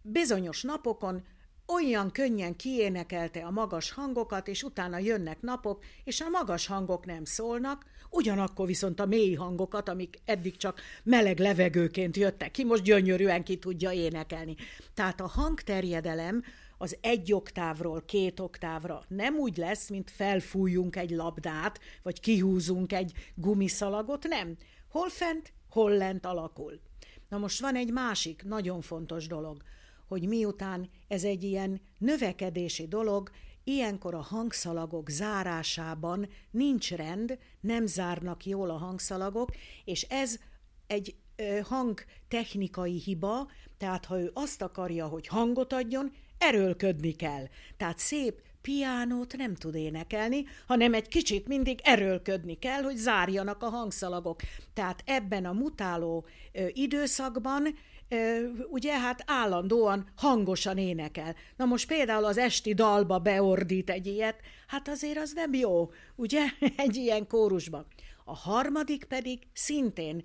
bizonyos 0.03 0.63
napokon 0.63 1.25
olyan 1.67 2.11
könnyen 2.11 2.57
kiénekelte 2.57 3.45
a 3.45 3.51
magas 3.51 3.93
hangokat, 3.93 4.49
és 4.49 4.63
utána 4.63 4.99
jönnek 4.99 5.41
napok, 5.41 5.85
és 6.05 6.21
a 6.21 6.29
magas 6.29 6.67
hangok 6.67 7.07
nem 7.07 7.25
szólnak, 7.25 7.85
ugyanakkor 8.11 8.67
viszont 8.67 9.01
a 9.01 9.07
mély 9.07 9.35
hangokat, 9.35 9.89
amik 9.89 10.19
eddig 10.25 10.57
csak 10.57 10.81
meleg 11.03 11.39
levegőként 11.39 12.17
jöttek 12.17 12.51
ki, 12.51 12.65
most 12.65 12.83
gyönyörűen 12.83 13.45
ki 13.45 13.59
tudja 13.59 13.93
énekelni. 13.93 14.55
Tehát 14.95 15.21
a 15.21 15.27
hangterjedelem 15.27 16.43
az 16.79 16.97
egy 17.01 17.33
oktávról 17.33 18.03
két 18.05 18.41
oktávra 18.41 19.03
nem 19.09 19.35
úgy 19.35 19.57
lesz, 19.57 19.89
mint 19.89 20.11
felfújjunk 20.11 20.97
egy 20.97 21.11
labdát, 21.11 21.81
vagy 22.03 22.21
kihúzunk 22.21 22.93
egy 22.93 23.13
gumiszalagot, 23.35 24.29
nem. 24.29 24.57
Hol 24.89 25.09
fent, 25.09 25.53
hol 25.69 25.91
lent 25.91 26.27
alakul. 26.27 26.81
Na 27.29 27.39
most 27.39 27.61
van 27.61 27.77
egy 27.77 27.93
másik 27.93 28.45
nagyon 28.45 28.81
fontos 28.81 29.27
dolog, 29.27 29.63
hogy 30.07 30.29
miután 30.29 30.91
ez 31.09 31.25
egy 31.25 31.43
ilyen 31.43 31.81
növekedési 31.99 32.87
dolog, 32.89 33.31
ilyenkor 33.65 34.15
a 34.15 34.21
hangszalagok 34.21 35.09
zárásában 35.09 36.29
nincs 36.51 36.91
rend, 36.93 37.39
nem 37.61 37.87
zárnak 37.87 38.47
jól 38.47 38.71
a 38.71 38.77
hangszalagok, 38.77 39.51
és 39.85 40.03
ez 40.03 40.39
egy 40.87 41.17
hangtechnikai 41.63 42.99
hiba, 42.99 43.51
tehát 43.77 44.05
ha 44.05 44.21
ő 44.21 44.31
azt 44.35 44.63
akarja, 44.63 45.07
hogy 45.07 45.27
hangot 45.27 45.73
adjon, 45.73 46.13
erőlködni 46.39 47.13
kell. 47.13 47.45
Tehát 47.77 47.99
szép 47.99 48.43
piánót 48.63 49.37
nem 49.37 49.55
tud 49.55 49.75
énekelni, 49.75 50.45
hanem 50.67 50.95
egy 50.95 51.09
kicsit 51.09 51.49
mindig 51.49 51.81
erőlködni 51.83 52.59
kell, 52.59 52.83
hogy 52.83 52.97
zárjanak 52.97 53.63
a 53.63 53.69
hangszalagok. 53.69 54.41
Tehát 54.75 55.03
ebben 55.07 55.45
a 55.45 55.53
mutáló 55.53 56.27
ö, 56.53 56.67
időszakban 56.73 57.75
ö, 58.09 58.47
ugye 58.71 58.99
hát 58.99 59.23
állandóan 59.27 60.09
hangosan 60.17 60.79
énekel. 60.79 61.35
Na 61.57 61.65
most 61.65 61.87
például 61.87 62.25
az 62.25 62.39
esti 62.39 62.75
dalba 62.75 63.19
beordít 63.19 63.91
egy 63.91 64.07
ilyet, 64.07 64.41
hát 64.67 64.89
azért 64.89 65.19
az 65.19 65.33
nem 65.33 65.55
jó, 65.55 65.91
ugye, 66.15 66.43
egy 66.77 66.97
ilyen 66.97 67.27
kórusban. 67.27 67.87
A 68.25 68.37
harmadik 68.37 69.05
pedig 69.05 69.39
szintén 69.53 70.23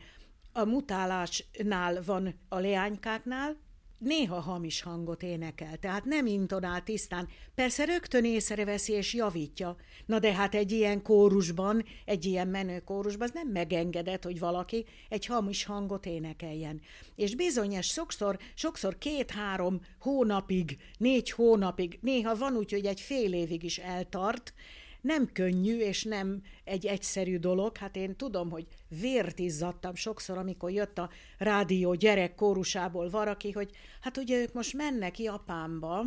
a 0.53 0.63
mutálásnál 0.63 2.01
van 2.05 2.36
a 2.50 2.60
leánykáknál, 2.60 3.58
néha 3.98 4.40
hamis 4.40 4.82
hangot 4.82 5.24
énekel, 5.24 5.78
tehát 5.78 6.06
nem 6.06 6.26
intonál 6.26 6.84
tisztán. 6.84 7.28
Persze 7.56 7.86
rögtön 7.86 8.26
észreveszi 8.26 8.94
és 8.94 9.14
javítja. 9.14 9.76
Na 10.06 10.20
de 10.20 10.34
hát 10.34 10.56
egy 10.56 10.72
ilyen 10.72 11.02
kórusban, 11.02 11.84
egy 12.06 12.26
ilyen 12.26 12.48
menő 12.48 12.80
kórusban 12.80 13.28
az 13.28 13.34
nem 13.34 13.48
megengedett, 13.48 14.24
hogy 14.24 14.40
valaki 14.40 14.86
egy 15.10 15.26
hamis 15.26 15.64
hangot 15.64 16.06
énekeljen. 16.06 16.82
És 17.16 17.36
bizonyos 17.36 17.88
sokszor, 17.88 18.38
sokszor 18.54 18.98
két-három 18.98 19.82
hónapig, 20.00 20.78
négy 20.98 21.32
hónapig, 21.32 22.00
néha 22.02 22.36
van 22.36 22.56
úgy, 22.56 22.72
hogy 22.72 22.86
egy 22.86 23.02
fél 23.02 23.34
évig 23.34 23.64
is 23.64 23.78
eltart, 23.78 24.54
nem 25.03 25.29
könnyű 25.33 25.77
és 25.79 26.03
nem 26.03 26.41
egy 26.63 26.86
egyszerű 26.86 27.38
dolog. 27.38 27.77
Hát 27.77 27.95
én 27.95 28.15
tudom, 28.15 28.50
hogy 28.50 28.67
vért 28.88 29.39
izzadtam 29.39 29.95
sokszor, 29.95 30.38
amikor 30.38 30.72
jött 30.72 30.98
a 30.98 31.10
rádió 31.38 31.93
gyerek 31.93 32.36
kórusából 32.36 33.10
valaki, 33.10 33.51
hogy 33.51 33.69
hát 34.01 34.17
ugye 34.17 34.41
ők 34.41 34.53
most 34.53 34.74
mennek 34.74 35.19
Japánba, 35.19 36.05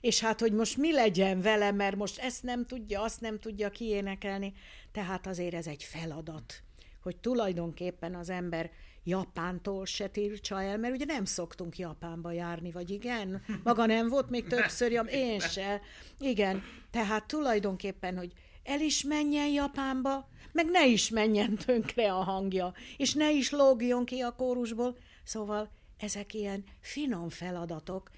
és 0.00 0.20
hát 0.20 0.40
hogy 0.40 0.52
most 0.52 0.76
mi 0.76 0.92
legyen 0.92 1.40
vele, 1.40 1.72
mert 1.72 1.96
most 1.96 2.18
ezt 2.18 2.42
nem 2.42 2.66
tudja, 2.66 3.02
azt 3.02 3.20
nem 3.20 3.38
tudja 3.38 3.70
kiénekelni. 3.70 4.52
Tehát 4.92 5.26
azért 5.26 5.54
ez 5.54 5.66
egy 5.66 5.82
feladat, 5.82 6.62
hogy 7.02 7.16
tulajdonképpen 7.16 8.14
az 8.14 8.30
ember 8.30 8.70
Japántól 9.04 9.86
se 9.86 10.08
tiltsa 10.08 10.62
el, 10.62 10.78
mert 10.78 10.94
ugye 10.94 11.04
nem 11.04 11.24
szoktunk 11.24 11.78
Japánba 11.78 12.32
járni, 12.32 12.70
vagy 12.70 12.90
igen? 12.90 13.42
Maga 13.62 13.86
nem 13.86 14.08
volt 14.08 14.30
még 14.30 14.46
többször, 14.46 14.92
ja, 14.92 15.02
én 15.02 15.40
se. 15.40 15.80
Igen, 16.18 16.62
tehát 16.90 17.26
tulajdonképpen, 17.26 18.16
hogy 18.16 18.32
el 18.62 18.80
is 18.80 19.02
menjen 19.02 19.48
Japánba, 19.48 20.28
meg 20.52 20.66
ne 20.70 20.86
is 20.86 21.08
menjen 21.08 21.56
tönkre 21.56 22.12
a 22.12 22.22
hangja, 22.22 22.72
és 22.96 23.14
ne 23.14 23.32
is 23.32 23.50
lógjon 23.50 24.04
ki 24.04 24.20
a 24.20 24.34
kórusból. 24.34 24.96
Szóval 25.24 25.70
ezek 25.96 26.34
ilyen 26.34 26.64
finom 26.80 27.28
feladatok. 27.28 28.10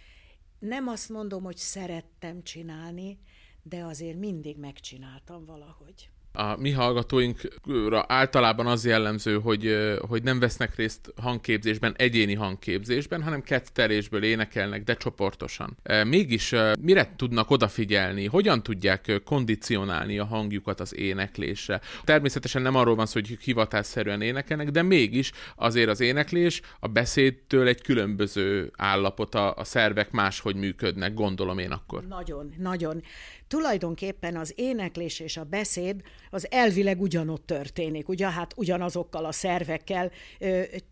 Nem 0.59 0.89
azt 0.89 1.09
mondom, 1.09 1.43
hogy 1.43 1.57
szerettem 1.57 2.43
csinálni, 2.43 3.19
de 3.63 3.85
azért 3.85 4.19
mindig 4.19 4.57
megcsináltam 4.57 5.45
valahogy 5.45 6.11
a 6.37 6.57
mi 6.59 6.71
hallgatóinkra 6.71 8.05
általában 8.09 8.67
az 8.67 8.85
jellemző, 8.85 9.39
hogy, 9.39 9.77
hogy 10.09 10.23
nem 10.23 10.39
vesznek 10.39 10.77
részt 10.77 11.13
hangképzésben, 11.23 11.95
egyéni 11.97 12.35
hangképzésben, 12.35 13.23
hanem 13.23 13.43
kettelésből 13.43 14.25
énekelnek, 14.25 14.85
de 14.85 14.95
csoportosan. 14.95 15.77
Mégis 16.05 16.55
mire 16.81 17.13
tudnak 17.17 17.51
odafigyelni? 17.51 18.27
Hogyan 18.27 18.63
tudják 18.63 19.21
kondicionálni 19.25 20.19
a 20.19 20.25
hangjukat 20.25 20.81
az 20.81 20.95
éneklésre? 20.95 21.81
Természetesen 22.05 22.63
nem 22.63 22.75
arról 22.75 22.95
van 22.95 23.07
szó, 23.07 23.13
hogy 23.13 23.39
hivatásszerűen 23.41 24.21
énekelnek, 24.21 24.71
de 24.71 24.83
mégis 24.83 25.33
azért 25.57 25.89
az 25.89 26.01
éneklés 26.01 26.61
a 26.81 26.89
beszédtől 26.89 27.67
egy 27.69 27.83
különböző 27.83 28.73
állapot, 28.77 29.35
a, 29.35 29.55
a 29.55 29.65
szervek 29.65 30.11
máshogy 30.11 30.57
működnek, 30.57 31.15
gondolom 31.15 31.59
én 31.59 31.71
akkor. 31.71 32.07
Nagyon, 32.07 32.55
nagyon. 32.59 33.03
Tulajdonképpen 33.49 34.37
az 34.37 34.53
éneklés 34.57 35.21
és 35.21 35.37
a 35.37 35.45
beszéd 35.45 36.01
az 36.31 36.51
elvileg 36.51 37.01
ugyanott 37.01 37.47
történik, 37.47 38.09
ugye? 38.09 38.31
Hát 38.31 38.53
ugyanazokkal 38.57 39.25
a 39.25 39.33
szervekkel 39.33 40.11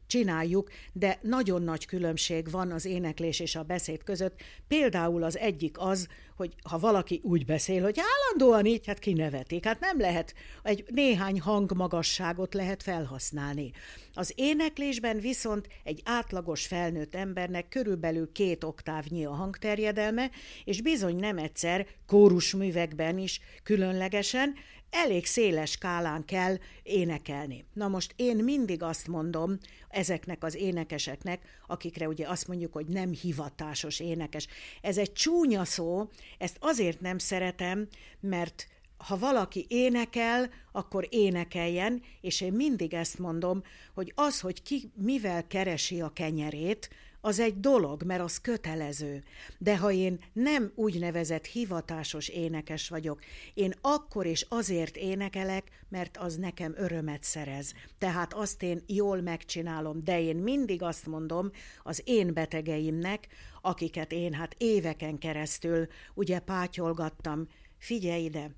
csináljuk, 0.07 0.71
de 0.93 1.19
nagyon 1.23 1.63
nagy 1.63 1.87
különbség 1.87 2.51
van 2.51 2.73
az 2.73 2.85
éneklés 2.85 3.41
és 3.41 3.57
a 3.57 3.63
beszéd 3.63 4.03
között. 4.03 4.41
Például 4.69 5.23
az 5.23 5.39
egyik 5.39 5.79
az, 5.79 6.09
hogy 6.37 6.55
ha 6.69 6.79
valaki 6.79 7.21
úgy 7.23 7.45
beszél, 7.45 7.83
hogy 7.83 7.99
állandóan 7.99 8.67
így, 8.67 8.87
hát 8.87 8.99
kinevetik. 8.99 9.65
Hát 9.65 9.81
nem 9.81 10.01
lehet, 10.01 10.35
egy 10.63 10.85
néhány 10.89 11.41
hangmagasságot 11.41 12.55
lehet 12.55 12.83
felhasználni. 12.83 13.71
Az 14.15 14.33
éneklésben 14.37 15.21
viszont 15.21 15.69
egy 15.85 16.01
átlagos 16.05 16.67
felnőtt 16.67 17.15
embernek 17.15 17.69
körülbelül 17.69 18.33
két 18.33 18.65
oktávnyi 18.65 19.25
a 19.25 19.33
hangterjedelme, 19.33 20.31
és 20.65 20.83
bizony 20.83 21.17
nem 21.17 21.39
egyszer 21.39 21.87
kórusművekben 22.07 23.19
is 23.19 23.41
különlegesen, 23.63 24.55
elég 24.95 25.27
széles 25.27 25.71
skálán 25.71 26.25
kell 26.25 26.59
énekelni. 26.83 27.65
Na 27.73 27.89
most 27.89 28.13
én 28.17 28.37
mindig 28.37 28.83
azt 28.83 29.07
mondom 29.07 29.59
ezeknek 29.89 30.45
az 30.45 30.55
énekeseknek, 30.55 31.43
akikre 31.67 32.09
ugye 32.09 32.29
azt 32.29 32.49
mondjuk, 32.49 32.73
hogy 32.73 32.87
nem 32.87 33.13
hivatásos 33.13 34.01
énekes. 34.01 34.47
Ez 34.81 34.99
egy 34.99 35.13
csúnya 35.13 35.65
szó, 35.65 36.09
ezt 36.39 36.57
azért 36.61 37.01
nem 37.01 37.19
szeretem, 37.19 37.89
mert 38.21 38.69
ha 38.97 39.19
valaki 39.19 39.67
énekel, 39.69 40.51
akkor 40.73 41.07
énekeljen, 41.11 42.03
és 42.21 42.41
én 42.41 42.53
mindig 42.53 42.95
ezt 42.95 43.19
mondom, 43.19 43.63
hogy 43.95 44.13
az, 44.15 44.41
hogy 44.41 44.63
ki 44.63 44.91
mivel 44.95 45.47
keresi 45.47 46.01
a 46.01 46.13
kenyerét, 46.13 46.91
az 47.25 47.39
egy 47.39 47.61
dolog, 47.61 48.03
mert 48.03 48.23
az 48.23 48.41
kötelező. 48.41 49.23
De 49.59 49.79
ha 49.79 49.93
én 49.93 50.19
nem 50.33 50.73
úgynevezett 50.75 51.45
hivatásos 51.45 52.29
énekes 52.29 52.89
vagyok, 52.89 53.21
én 53.55 53.75
akkor 53.81 54.27
is 54.27 54.47
azért 54.49 54.97
énekelek, 54.97 55.85
mert 55.89 56.17
az 56.17 56.37
nekem 56.37 56.75
örömet 56.77 57.23
szerez. 57.23 57.73
Tehát 57.99 58.35
azt 58.35 58.63
én 58.63 58.83
jól 58.87 59.21
megcsinálom, 59.21 60.05
de 60.05 60.21
én 60.21 60.37
mindig 60.37 60.83
azt 60.83 61.07
mondom 61.07 61.51
az 61.83 62.03
én 62.05 62.35
betegeimnek, 62.35 63.27
akiket 63.61 64.13
én 64.13 64.33
hát 64.33 64.55
éveken 64.59 65.19
keresztül 65.19 65.87
ugye 66.15 66.39
pátyolgattam, 66.39 67.47
figyelj 67.79 68.25
ide, 68.25 68.51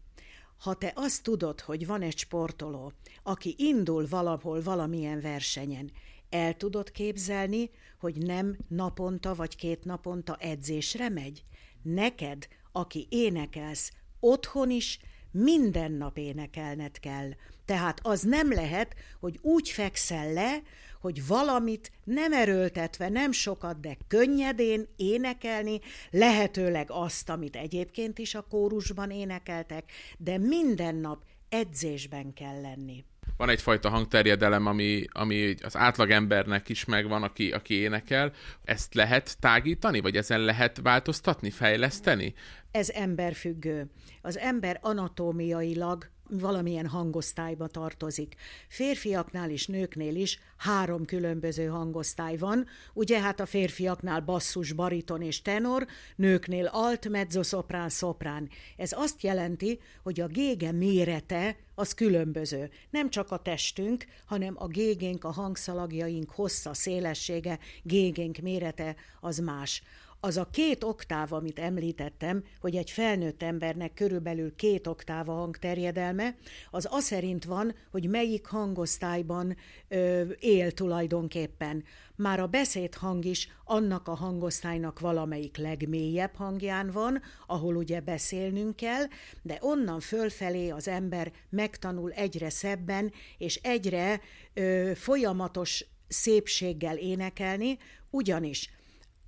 ha 0.59 0.75
te 0.75 0.93
azt 0.95 1.23
tudod, 1.23 1.61
hogy 1.61 1.87
van 1.87 2.03
egy 2.03 2.19
sportoló, 2.19 2.93
aki 3.23 3.55
indul 3.59 4.07
valahol 4.09 4.63
valamilyen 4.63 5.21
versenyen, 5.21 5.91
el 6.31 6.57
tudod 6.57 6.91
képzelni, 6.91 7.71
hogy 7.99 8.17
nem 8.17 8.57
naponta 8.69 9.35
vagy 9.35 9.57
két 9.57 9.85
naponta 9.85 10.37
edzésre 10.41 11.09
megy? 11.09 11.45
Neked, 11.83 12.49
aki 12.73 13.07
énekelsz, 13.11 13.93
otthon 14.21 14.71
is 14.71 14.99
minden 15.31 15.93
nap 15.93 16.19
énekelned 16.19 17.01
kell. 17.01 17.31
Tehát 17.65 18.01
az 18.03 18.23
nem 18.23 18.53
lehet, 18.53 18.95
hogy 19.21 19.39
úgy 19.43 19.69
fekszel 19.69 20.33
le, 20.33 20.63
hogy 21.01 21.27
valamit 21.27 21.93
nem 22.05 22.33
erőltetve, 22.33 23.09
nem 23.09 23.33
sokat, 23.33 23.81
de 23.81 23.97
könnyedén 24.09 24.89
énekelni, 24.97 25.81
lehetőleg 26.11 26.91
azt, 26.91 27.29
amit 27.29 27.57
egyébként 27.57 28.19
is 28.19 28.35
a 28.35 28.43
kórusban 28.43 29.11
énekeltek, 29.11 29.93
de 30.19 30.39
minden 30.39 30.95
nap 30.95 31.25
edzésben 31.49 32.33
kell 32.33 32.61
lenni 32.61 33.05
van 33.37 33.49
egyfajta 33.49 33.89
hangterjedelem, 33.89 34.67
ami, 34.67 35.05
ami 35.13 35.55
az 35.63 35.77
átlagembernek 35.77 36.69
is 36.69 36.85
megvan, 36.85 37.23
aki, 37.23 37.53
aki 37.53 37.75
énekel. 37.75 38.33
Ezt 38.65 38.95
lehet 38.95 39.39
tágítani, 39.41 40.01
vagy 40.01 40.17
ezen 40.17 40.41
lehet 40.41 40.81
változtatni, 40.83 41.51
fejleszteni? 41.51 42.35
Ez 42.71 42.89
emberfüggő. 42.91 43.91
Az 44.23 44.39
ember 44.39 44.79
anatómiailag 44.83 46.11
valamilyen 46.31 46.87
hangosztályba 46.87 47.67
tartozik. 47.67 48.35
Férfiaknál 48.69 49.51
is, 49.51 49.67
nőknél 49.67 50.17
is 50.17 50.39
három 50.57 51.05
különböző 51.05 51.67
hangosztály 51.67 52.37
van. 52.37 52.67
Ugye 52.93 53.21
hát 53.21 53.41
a 53.41 53.47
férfiaknál 53.47 54.21
basszus, 54.21 54.73
bariton 54.73 55.23
és 55.23 55.43
tenor, 55.43 55.87
nőknél 56.17 56.67
alt, 56.67 57.09
mezzoszoprán, 57.09 57.89
szoprán. 57.89 58.49
Ez 58.77 58.93
azt 58.93 59.23
jelenti, 59.23 59.81
hogy 60.03 60.21
a 60.21 60.27
gége 60.27 60.73
mérete 60.73 61.57
az 61.75 61.95
különböző. 61.95 62.71
Nem 62.91 63.11
csak 63.11 63.31
a 63.31 63.43
testünk, 63.43 64.05
hanem 64.25 64.55
a 64.59 64.67
gégénk, 64.67 65.25
a 65.25 65.31
hangszalagjaink 65.31 66.31
hossza, 66.31 66.75
szélessége, 66.75 67.59
gégénk 67.83 68.39
mérete 68.39 68.97
az 69.21 69.39
más 69.39 69.83
az 70.27 70.37
a 70.37 70.49
két 70.51 70.85
oktáv, 70.85 71.33
amit 71.33 71.59
említettem, 71.59 72.45
hogy 72.61 72.77
egy 72.77 72.91
felnőtt 72.91 73.43
embernek 73.43 73.95
körülbelül 73.95 74.55
két 74.55 74.87
oktáv 74.87 75.29
a 75.29 75.33
hangterjedelme, 75.33 76.37
az 76.71 76.89
az 76.91 77.05
szerint 77.05 77.45
van, 77.45 77.75
hogy 77.91 78.09
melyik 78.09 78.47
hangosztályban 78.47 79.57
ö, 79.89 80.23
él 80.39 80.73
tulajdonképpen. 80.73 81.85
Már 82.17 82.41
a 82.41 82.47
beszédhang 82.47 83.25
is 83.25 83.49
annak 83.65 84.09
a 84.09 84.15
hangosztálynak 84.15 85.01
valamelyik 85.01 85.57
legmélyebb 85.57 86.35
hangján 86.35 86.91
van, 86.91 87.23
ahol 87.47 87.77
ugye 87.77 88.01
beszélnünk 88.01 88.77
kell, 88.77 89.05
de 89.43 89.59
onnan 89.61 90.01
fölfelé 90.01 90.69
az 90.69 90.89
ember 90.89 91.33
megtanul 91.49 92.11
egyre 92.13 92.51
szebben 92.51 93.13
és 93.39 93.61
egyre 93.63 94.21
ö, 94.55 94.93
folyamatos 94.95 95.85
szépséggel 96.09 96.97
énekelni, 96.97 97.79
ugyanis 98.11 98.71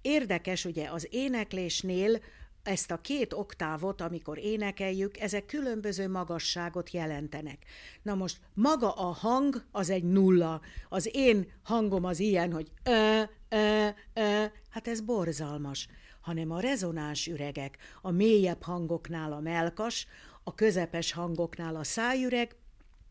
Érdekes 0.09 0.65
ugye 0.65 0.89
az 0.91 1.07
éneklésnél 1.11 2.19
ezt 2.63 2.91
a 2.91 3.01
két 3.01 3.33
oktávot, 3.33 4.01
amikor 4.01 4.39
énekeljük, 4.39 5.19
ezek 5.19 5.47
különböző 5.47 6.09
magasságot 6.09 6.91
jelentenek. 6.91 7.65
Na 8.03 8.15
most 8.15 8.39
maga 8.55 8.93
a 8.93 9.13
hang 9.13 9.65
az 9.71 9.91
egy 9.91 10.05
nulla. 10.05 10.61
Az 10.89 11.09
én 11.13 11.53
hangom 11.63 12.05
az 12.05 12.19
ilyen, 12.19 12.53
hogy 12.53 12.71
ö, 12.83 13.23
ö, 13.49 13.89
ö, 14.15 14.45
hát 14.71 14.89
ez 14.89 15.01
borzalmas 15.01 15.89
hanem 16.21 16.51
a 16.51 16.61
rezonáns 16.61 17.27
üregek, 17.27 17.77
a 18.03 18.11
mélyebb 18.11 18.63
hangoknál 18.63 19.33
a 19.33 19.41
melkas, 19.41 20.07
a 20.45 20.55
közepes 20.55 21.13
hangoknál 21.13 21.77
a 21.77 21.85
szájüreg, 21.85 22.57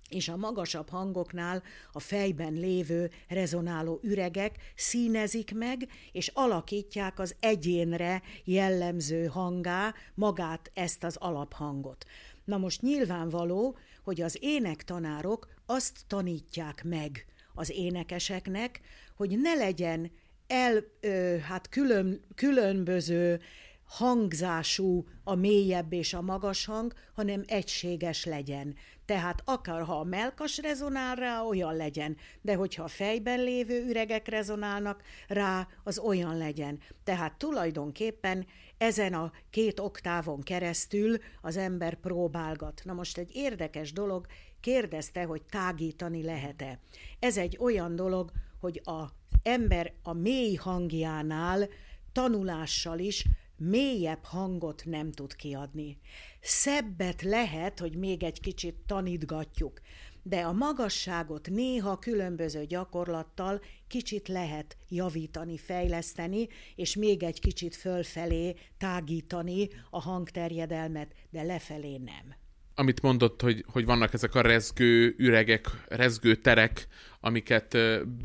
és 0.09 0.29
a 0.29 0.37
magasabb 0.37 0.89
hangoknál 0.89 1.63
a 1.91 1.99
fejben 1.99 2.53
lévő 2.53 3.11
rezonáló 3.27 3.99
üregek 4.03 4.55
színezik 4.75 5.53
meg, 5.55 5.87
és 6.11 6.31
alakítják 6.33 7.19
az 7.19 7.35
egyénre 7.39 8.21
jellemző 8.43 9.25
hangá 9.25 9.93
magát 10.13 10.71
ezt 10.73 11.03
az 11.03 11.15
alaphangot. 11.15 12.05
Na 12.45 12.57
most 12.57 12.81
nyilvánvaló, 12.81 13.77
hogy 14.03 14.21
az 14.21 14.37
énektanárok 14.39 15.47
azt 15.65 15.99
tanítják 16.07 16.83
meg 16.83 17.25
az 17.53 17.71
énekeseknek, 17.71 18.81
hogy 19.15 19.39
ne 19.39 19.53
legyen 19.53 20.11
el, 20.47 20.83
ö, 20.99 21.37
hát 21.37 21.69
külön, 21.69 22.21
különböző 22.35 23.39
hangzású 23.87 25.05
a 25.23 25.35
mélyebb 25.35 25.93
és 25.93 26.13
a 26.13 26.21
magas 26.21 26.65
hang, 26.65 26.93
hanem 27.13 27.43
egységes 27.47 28.25
legyen. 28.25 28.75
Tehát 29.07 29.41
akár 29.45 29.81
ha 29.81 29.99
a 29.99 30.03
melkas 30.03 30.57
rezonál 30.57 31.15
rá, 31.15 31.41
olyan 31.41 31.75
legyen, 31.75 32.17
de 32.41 32.55
hogyha 32.55 32.83
a 32.83 32.87
fejben 32.87 33.43
lévő 33.43 33.85
üregek 33.85 34.27
rezonálnak 34.27 35.01
rá, 35.27 35.67
az 35.83 35.99
olyan 35.99 36.37
legyen. 36.37 36.79
Tehát 37.03 37.37
tulajdonképpen 37.37 38.45
ezen 38.77 39.13
a 39.13 39.31
két 39.49 39.79
oktávon 39.79 40.41
keresztül 40.41 41.17
az 41.41 41.57
ember 41.57 41.95
próbálgat. 41.95 42.81
Na 42.83 42.93
most 42.93 43.17
egy 43.17 43.29
érdekes 43.33 43.93
dolog, 43.93 44.25
kérdezte, 44.59 45.23
hogy 45.23 45.41
tágítani 45.41 46.23
lehet-e. 46.23 46.79
Ez 47.19 47.37
egy 47.37 47.57
olyan 47.59 47.95
dolog, 47.95 48.31
hogy 48.59 48.81
az 48.83 49.07
ember 49.43 49.93
a 50.03 50.13
mély 50.13 50.55
hangjánál 50.55 51.69
tanulással 52.11 52.99
is 52.99 53.25
mélyebb 53.57 54.23
hangot 54.23 54.83
nem 54.85 55.11
tud 55.11 55.35
kiadni. 55.35 55.97
Szebbet 56.41 57.21
lehet, 57.21 57.79
hogy 57.79 57.95
még 57.95 58.23
egy 58.23 58.39
kicsit 58.39 58.75
tanítgatjuk, 58.85 59.81
de 60.23 60.39
a 60.41 60.51
magasságot 60.51 61.49
néha 61.49 61.97
különböző 61.97 62.65
gyakorlattal 62.65 63.61
kicsit 63.87 64.27
lehet 64.27 64.77
javítani, 64.89 65.57
fejleszteni, 65.57 66.47
és 66.75 66.95
még 66.95 67.23
egy 67.23 67.39
kicsit 67.39 67.75
fölfelé 67.75 68.55
tágítani 68.77 69.67
a 69.89 70.01
hangterjedelmet, 70.01 71.13
de 71.29 71.43
lefelé 71.43 71.97
nem 71.97 72.46
amit 72.79 73.01
mondott, 73.01 73.41
hogy, 73.41 73.65
hogy 73.67 73.85
vannak 73.85 74.13
ezek 74.13 74.35
a 74.35 74.41
rezgő 74.41 75.15
üregek, 75.17 75.67
rezgő 75.87 76.35
terek, 76.35 76.87
amiket 77.19 77.77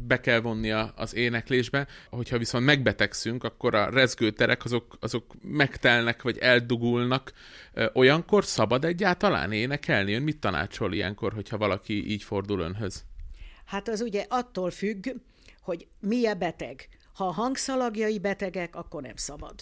be 0.07 0.21
kell 0.21 0.41
vonni 0.41 0.71
az 0.71 1.15
éneklésbe. 1.15 1.87
Hogyha 2.11 2.39
viszont 2.39 2.65
megbetegszünk, 2.65 3.45
akkor 3.45 3.75
a 3.75 3.91
rezgő 3.91 4.31
terek 4.31 4.65
azok, 4.65 4.97
azok 5.01 5.35
megtelnek, 5.43 6.23
vagy 6.23 6.39
eldugulnak. 6.39 7.33
Olyankor 7.93 8.45
szabad 8.45 8.85
egyáltalán 8.85 9.53
énekelni? 9.53 10.15
Ön 10.15 10.23
mit 10.23 10.39
tanácsol 10.39 10.93
ilyenkor, 10.93 11.33
hogyha 11.33 11.59
valaki 11.59 12.11
így 12.11 12.23
fordul 12.23 12.61
önhöz? 12.61 13.05
Hát 13.65 13.89
az 13.89 14.01
ugye 14.01 14.27
attól 14.29 14.71
függ, 14.71 15.09
hogy 15.61 15.87
milyen 16.01 16.39
beteg. 16.39 16.89
Ha 17.15 17.27
a 17.27 17.33
hangszalagjai 17.33 18.19
betegek, 18.19 18.77
akkor 18.77 19.03
nem 19.03 19.17
szabad. 19.17 19.55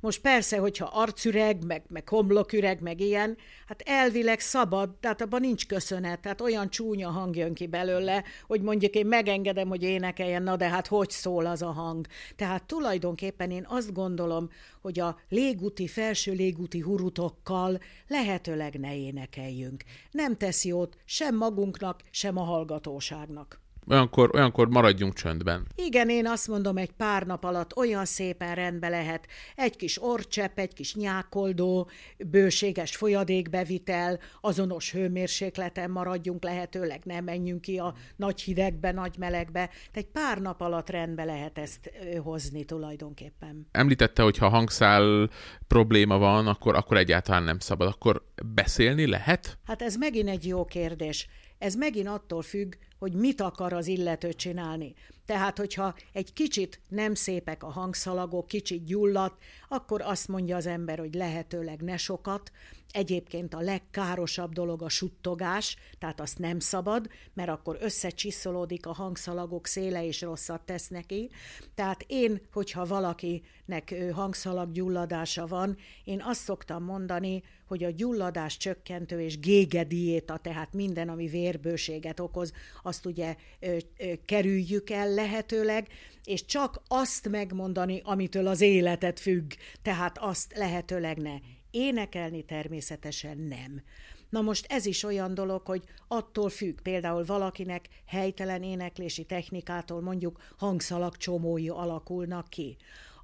Most 0.00 0.20
persze, 0.20 0.58
hogyha 0.58 0.90
arcüreg, 0.92 1.64
meg, 1.64 1.82
meg 1.88 2.08
homloküreg, 2.08 2.80
meg 2.80 3.00
ilyen, 3.00 3.36
hát 3.66 3.82
elvileg 3.84 4.40
szabad, 4.40 4.90
tehát 4.90 5.20
abban 5.20 5.40
nincs 5.40 5.66
köszönet, 5.66 6.20
tehát 6.20 6.40
olyan 6.40 6.70
csúnya 6.70 7.10
hang 7.10 7.36
jön 7.36 7.54
ki 7.54 7.66
belőle, 7.66 8.24
hogy 8.46 8.60
mondjuk 8.60 8.94
én 8.94 9.06
megengedem, 9.06 9.68
hogy 9.68 9.82
énekeljen, 9.82 10.42
na 10.42 10.56
de 10.56 10.68
hát 10.68 10.86
hogy 10.86 11.10
szól 11.10 11.46
az 11.46 11.62
a 11.62 11.70
hang. 11.70 12.06
Tehát 12.36 12.64
tulajdonképpen 12.64 13.50
én 13.50 13.66
azt 13.68 13.92
gondolom, 13.92 14.50
hogy 14.80 15.00
a 15.00 15.18
légúti, 15.28 15.86
felső 15.86 16.32
légúti 16.32 16.80
hurutokkal 16.80 17.78
lehetőleg 18.08 18.78
ne 18.80 18.96
énekeljünk. 18.96 19.82
Nem 20.10 20.36
teszi 20.36 20.68
jót 20.68 20.96
sem 21.04 21.36
magunknak, 21.36 22.00
sem 22.10 22.36
a 22.36 22.42
hallgatóságnak 22.42 23.66
olyankor, 23.88 24.30
olyankor 24.34 24.68
maradjunk 24.68 25.14
csöndben. 25.14 25.66
Igen, 25.74 26.08
én 26.08 26.26
azt 26.26 26.48
mondom, 26.48 26.76
egy 26.76 26.90
pár 26.90 27.26
nap 27.26 27.44
alatt 27.44 27.76
olyan 27.76 28.04
szépen 28.04 28.54
rendbe 28.54 28.88
lehet. 28.88 29.26
Egy 29.56 29.76
kis 29.76 30.02
orcsepp, 30.02 30.58
egy 30.58 30.72
kis 30.72 30.94
nyákoldó, 30.94 31.90
bőséges 32.18 32.96
folyadékbevitel, 32.96 34.18
azonos 34.40 34.92
hőmérsékleten 34.92 35.90
maradjunk 35.90 36.42
lehetőleg, 36.42 37.00
nem 37.04 37.24
menjünk 37.24 37.60
ki 37.60 37.78
a 37.78 37.94
nagy 38.16 38.40
hidegbe, 38.40 38.92
nagy 38.92 39.14
melegbe. 39.18 39.66
Tehát 39.66 39.90
egy 39.92 40.06
pár 40.06 40.40
nap 40.40 40.60
alatt 40.60 40.90
rendbe 40.90 41.24
lehet 41.24 41.58
ezt 41.58 41.90
hozni 42.22 42.64
tulajdonképpen. 42.64 43.66
Említette, 43.72 44.22
hogy 44.22 44.38
ha 44.38 44.48
hangszál 44.48 45.30
probléma 45.66 46.18
van, 46.18 46.46
akkor, 46.46 46.74
akkor 46.74 46.96
egyáltalán 46.96 47.42
nem 47.42 47.58
szabad. 47.58 47.88
Akkor 47.88 48.22
beszélni 48.54 49.06
lehet? 49.06 49.58
Hát 49.64 49.82
ez 49.82 49.96
megint 49.96 50.28
egy 50.28 50.46
jó 50.46 50.64
kérdés. 50.64 51.28
Ez 51.58 51.74
megint 51.74 52.08
attól 52.08 52.42
függ, 52.42 52.74
hogy 52.98 53.12
mit 53.12 53.40
akar 53.40 53.72
az 53.72 53.86
illető 53.86 54.32
csinálni. 54.32 54.94
Tehát, 55.26 55.58
hogyha 55.58 55.94
egy 56.12 56.32
kicsit 56.32 56.80
nem 56.88 57.14
szépek 57.14 57.62
a 57.62 57.70
hangszalagok, 57.70 58.46
kicsit 58.46 58.84
gyulladt, 58.84 59.42
akkor 59.68 60.00
azt 60.00 60.28
mondja 60.28 60.56
az 60.56 60.66
ember, 60.66 60.98
hogy 60.98 61.14
lehetőleg 61.14 61.80
ne 61.80 61.96
sokat. 61.96 62.52
Egyébként 62.92 63.54
a 63.54 63.60
legkárosabb 63.60 64.52
dolog 64.52 64.82
a 64.82 64.88
suttogás, 64.88 65.76
tehát 65.98 66.20
azt 66.20 66.38
nem 66.38 66.58
szabad, 66.58 67.08
mert 67.34 67.48
akkor 67.48 67.78
összecsiszolódik 67.80 68.86
a 68.86 68.92
hangszalagok 68.92 69.66
széle, 69.66 70.06
és 70.06 70.20
rosszat 70.20 70.60
tesz 70.60 70.88
neki. 70.88 71.30
Tehát 71.74 72.04
én, 72.06 72.40
hogyha 72.52 72.86
valakinek 72.86 73.94
hangszalaggyulladása 74.12 75.46
van, 75.46 75.76
én 76.04 76.22
azt 76.24 76.42
szoktam 76.42 76.84
mondani, 76.84 77.42
hogy 77.66 77.84
a 77.84 77.90
gyulladás 77.90 78.56
csökkentő 78.56 79.20
és 79.20 79.38
gégediéta, 79.38 80.36
tehát 80.36 80.72
minden, 80.72 81.08
ami 81.08 81.26
vérbőséget 81.26 82.20
okoz, 82.20 82.52
azt 82.82 83.06
ugye 83.06 83.36
ö, 83.60 83.76
ö, 83.98 84.12
kerüljük 84.24 84.90
el 84.90 85.10
lehetőleg, 85.10 85.88
és 86.24 86.44
csak 86.44 86.82
azt 86.86 87.28
megmondani, 87.28 88.00
amitől 88.04 88.46
az 88.46 88.60
életet 88.60 89.20
függ, 89.20 89.52
tehát 89.82 90.18
azt 90.18 90.56
lehetőleg 90.56 91.18
ne. 91.18 91.34
Énekelni 91.70 92.44
természetesen 92.44 93.38
nem. 93.38 93.82
Na 94.28 94.40
most 94.40 94.66
ez 94.68 94.86
is 94.86 95.02
olyan 95.02 95.34
dolog, 95.34 95.66
hogy 95.66 95.84
attól 96.08 96.48
függ, 96.48 96.80
például 96.80 97.24
valakinek 97.24 97.88
helytelen 98.06 98.62
éneklési 98.62 99.24
technikától 99.24 100.00
mondjuk 100.00 100.54
hangszalag 100.58 101.16
csomói 101.16 101.68
alakulnak 101.68 102.48
ki 102.48 102.76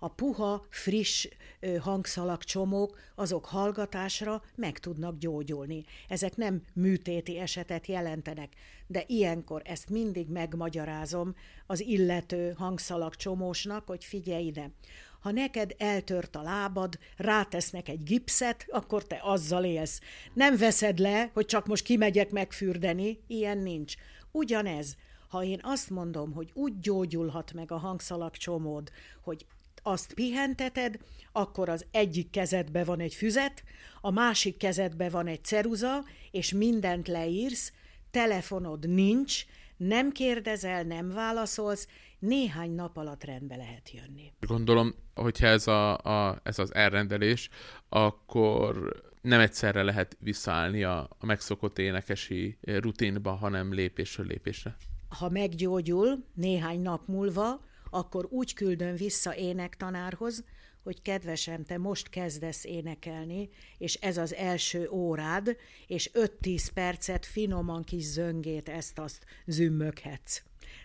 a 0.05 0.09
puha, 0.09 0.67
friss 0.71 1.29
hangszalagcsomók, 1.81 2.99
azok 3.15 3.45
hallgatásra 3.45 4.43
meg 4.55 4.79
tudnak 4.79 5.19
gyógyulni. 5.19 5.85
Ezek 6.09 6.37
nem 6.37 6.63
műtéti 6.73 7.39
esetet 7.39 7.87
jelentenek, 7.87 8.53
de 8.87 9.05
ilyenkor 9.07 9.63
ezt 9.65 9.91
mindig 9.91 10.29
megmagyarázom 10.29 11.35
az 11.67 11.81
illető 11.81 12.53
hangszalagcsomósnak, 12.57 13.87
hogy 13.87 14.05
figyelj 14.05 14.45
ide, 14.45 14.71
ha 15.25 15.31
neked 15.31 15.75
eltört 15.79 16.37
a 16.37 16.43
lábad, 16.43 16.99
rátesznek 17.17 17.89
egy 17.89 18.03
gipszet, 18.03 18.67
akkor 18.69 19.05
te 19.05 19.21
azzal 19.23 19.65
élsz. 19.65 20.01
Nem 20.33 20.57
veszed 20.57 20.99
le, 20.99 21.31
hogy 21.33 21.47
csak 21.47 21.67
most 21.67 21.85
kimegyek 21.85 22.31
megfürdeni, 22.31 23.19
ilyen 23.27 23.59
nincs. 23.59 23.95
Ugyanez, 24.31 24.97
ha 25.29 25.45
én 25.45 25.61
azt 25.63 25.91
mondom, 25.91 26.33
hogy 26.33 26.51
úgy 26.55 26.79
gyógyulhat 26.79 27.53
meg 27.53 27.73
a 27.73 27.77
hangszalagcsomód, 27.77 28.91
hogy 29.23 29.47
azt 29.83 30.15
pihenteted, 30.15 30.99
akkor 31.33 31.69
az 31.69 31.85
egyik 31.91 32.31
kezedbe 32.31 32.85
van 32.85 33.01
egy 33.01 33.15
füzet, 33.15 33.65
a 34.01 34.11
másik 34.11 34.57
kezedbe 34.57 35.09
van 35.09 35.27
egy 35.27 35.45
ceruza, 35.45 36.05
és 36.31 36.53
mindent 36.53 37.09
leírsz, 37.09 37.73
telefonod 38.11 38.89
nincs, 38.89 39.45
nem 39.77 40.11
kérdezel, 40.11 40.83
nem 40.83 41.11
válaszolsz, 41.11 41.89
néhány 42.19 42.71
nap 42.71 42.97
alatt 42.97 43.25
rendbe 43.25 43.57
lehet 43.57 43.91
jönni. 43.91 44.33
Gondolom, 44.41 44.95
hogyha 45.15 45.47
ez, 45.47 45.67
a, 45.67 45.99
a, 45.99 46.41
ez 46.43 46.59
az 46.59 46.75
elrendelés, 46.75 47.49
akkor 47.89 49.03
nem 49.21 49.41
egyszerre 49.41 49.83
lehet 49.83 50.17
visszaállni 50.21 50.85
a, 50.85 51.09
a 51.19 51.27
megszokott 51.27 51.79
énekesi 51.79 52.59
rutinba, 52.63 53.31
hanem 53.31 53.73
lépésről 53.73 54.27
lépésre. 54.27 54.77
Ha 55.09 55.29
meggyógyul 55.29 56.25
néhány 56.35 56.81
nap 56.81 57.07
múlva, 57.07 57.61
akkor 57.91 58.27
úgy 58.31 58.55
küldöm 58.55 58.95
vissza 58.95 59.37
énektanárhoz, 59.37 60.45
hogy 60.85 61.03
kedvesem, 61.03 61.65
te 61.65 61.79
most 61.79 62.09
kezdesz 62.09 62.65
énekelni, 62.65 63.49
és 63.79 63.95
ez 63.95 64.17
az 64.17 64.35
első 64.35 64.89
órád, 64.89 65.57
és 65.87 66.11
5-10 66.15 66.69
percet 66.75 67.27
finoman 67.27 67.83
kis 67.85 68.05
zöngét 68.05 68.69
ezt-azt 68.69 69.25
zümmöghetsz 69.47 70.43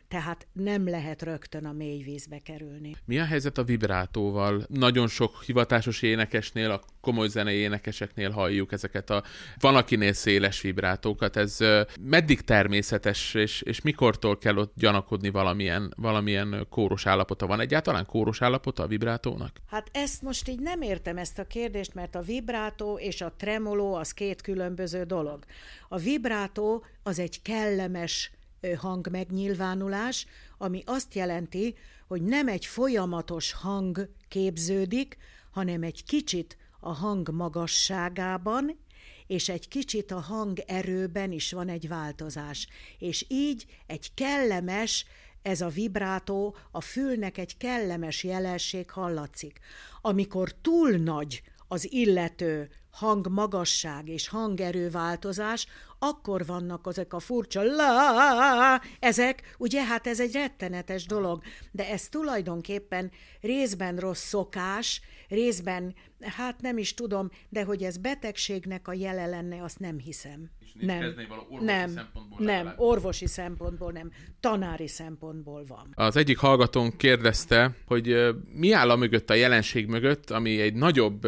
tehát 0.10 0.48
nem 0.54 0.88
lehet 0.88 1.22
rögtön 1.22 1.66
a 1.66 1.72
mély 1.72 2.02
vízbe 2.02 2.40
kerülni. 2.40 2.96
Mi 3.06 3.20
a 3.20 3.26
helyzet 3.26 3.58
a 3.58 3.64
vibrátóval? 3.64 4.66
Nagyon 4.68 5.08
sok 5.08 5.44
hivatásos 5.44 6.02
énekesnél, 6.02 6.72
a 6.72 6.82
komoly 7.02 7.28
zenei 7.28 7.58
énekeseknél 7.58 8.30
halljuk 8.30 8.72
ezeket 8.72 9.10
a 9.10 9.24
van 9.60 9.76
akinél 9.76 10.14
széles 10.14 10.62
vibrátókat. 10.62 11.36
Ez 11.36 11.58
meddig 12.02 12.42
természetes, 12.42 13.34
és, 13.34 13.62
és 13.62 13.82
mikortól 13.82 14.38
kell 14.38 14.58
ott 14.58 14.74
gyanakodni 14.76 15.30
valamilyen, 15.30 15.94
valamilyen 15.98 16.68
kóros 16.70 17.06
állapota? 17.06 17.48
Van 17.48 17.60
egyáltalán 17.60 18.06
kóros 18.06 18.42
állapota 18.42 18.84
a 18.84 18.88
vibrátónak? 18.88 19.58
Hát 19.68 19.90
ezt 19.92 20.22
most 20.22 20.48
így 20.48 20.60
nem 20.60 20.82
értem 20.82 21.18
ezt 21.18 21.40
a 21.40 21.48
kérdést, 21.48 21.94
mert 21.94 22.16
a 22.16 22.22
vibrátó 22.22 22.98
és 22.98 23.22
a 23.22 23.34
tremoló 23.38 23.94
az 23.94 24.12
két 24.12 24.42
különböző 24.42 25.04
dolog. 25.04 25.44
A 25.90 25.98
vibrátó 25.98 26.86
az 27.04 27.20
egy 27.20 27.42
kellemes 27.42 28.32
hangmegnyilvánulás, 28.78 30.26
ami 30.58 30.84
azt 30.86 31.14
jelenti, 31.14 31.76
hogy 32.08 32.22
nem 32.22 32.48
egy 32.48 32.66
folyamatos 32.66 33.54
hang 33.54 34.10
képződik, 34.28 35.18
hanem 35.52 35.84
egy 35.84 36.04
kicsit 36.04 36.58
a 36.80 36.94
hang 36.94 37.30
magasságában, 37.30 38.80
és 39.28 39.50
egy 39.50 39.68
kicsit 39.68 40.12
a 40.12 40.20
hang 40.20 40.60
erőben 40.60 41.32
is 41.32 41.52
van 41.52 41.70
egy 41.70 41.88
változás. 41.88 42.68
És 42.98 43.26
így 43.28 43.66
egy 43.88 44.14
kellemes, 44.14 45.06
ez 45.42 45.62
a 45.62 45.68
vibrátó, 45.68 46.56
a 46.72 46.82
fülnek 46.82 47.38
egy 47.38 47.58
kellemes 47.58 48.24
jelenség 48.24 48.90
hallatszik. 48.90 49.60
Amikor 50.02 50.54
túl 50.62 50.90
nagy 50.90 51.42
az 51.68 51.92
illető 51.92 52.70
hangmagasság 52.92 54.08
és 54.08 54.28
hangerő 54.28 54.90
változás, 54.90 55.68
akkor 56.00 56.46
vannak 56.46 56.86
ezek 56.88 57.14
a 57.14 57.20
furcsa 57.20 57.64
la, 57.64 58.82
ezek, 59.00 59.56
ugye, 59.58 59.84
hát 59.84 60.08
ez 60.08 60.20
egy 60.20 60.34
rettenetes 60.34 61.06
dolog, 61.06 61.42
de 61.72 61.90
ez 61.90 62.10
tulajdonképpen 62.10 63.12
részben 63.42 63.98
rossz 63.98 64.24
szokás, 64.24 65.02
részben, 65.30 65.96
hát 66.22 66.62
nem 66.62 66.78
is 66.78 66.94
tudom, 66.94 67.30
de 67.50 67.64
hogy 67.64 67.84
ez 67.84 67.98
betegségnek 67.98 68.88
a 68.88 68.94
jele 68.94 69.26
lenne, 69.26 69.64
azt 69.64 69.80
nem 69.80 70.00
hiszem. 70.00 70.50
nem, 70.74 71.16
orvosi 71.50 71.66
nem, 71.66 71.90
szempontból 71.90 72.46
nem, 72.46 72.66
nem 72.66 72.74
orvosi 72.78 73.28
szempontból 73.28 73.92
nem, 73.92 74.12
tanári 74.40 74.88
szempontból 74.88 75.66
van. 75.68 75.92
Az 75.94 76.16
egyik 76.16 76.38
hallgatón 76.38 76.98
kérdezte, 76.98 77.76
hogy 77.86 78.36
mi 78.54 78.72
áll 78.72 78.90
a 78.90 78.96
mögött, 78.96 79.30
a 79.30 79.34
jelenség 79.34 79.88
mögött, 79.88 80.30
ami 80.30 80.62
egy 80.62 80.74
nagyobb, 80.74 81.28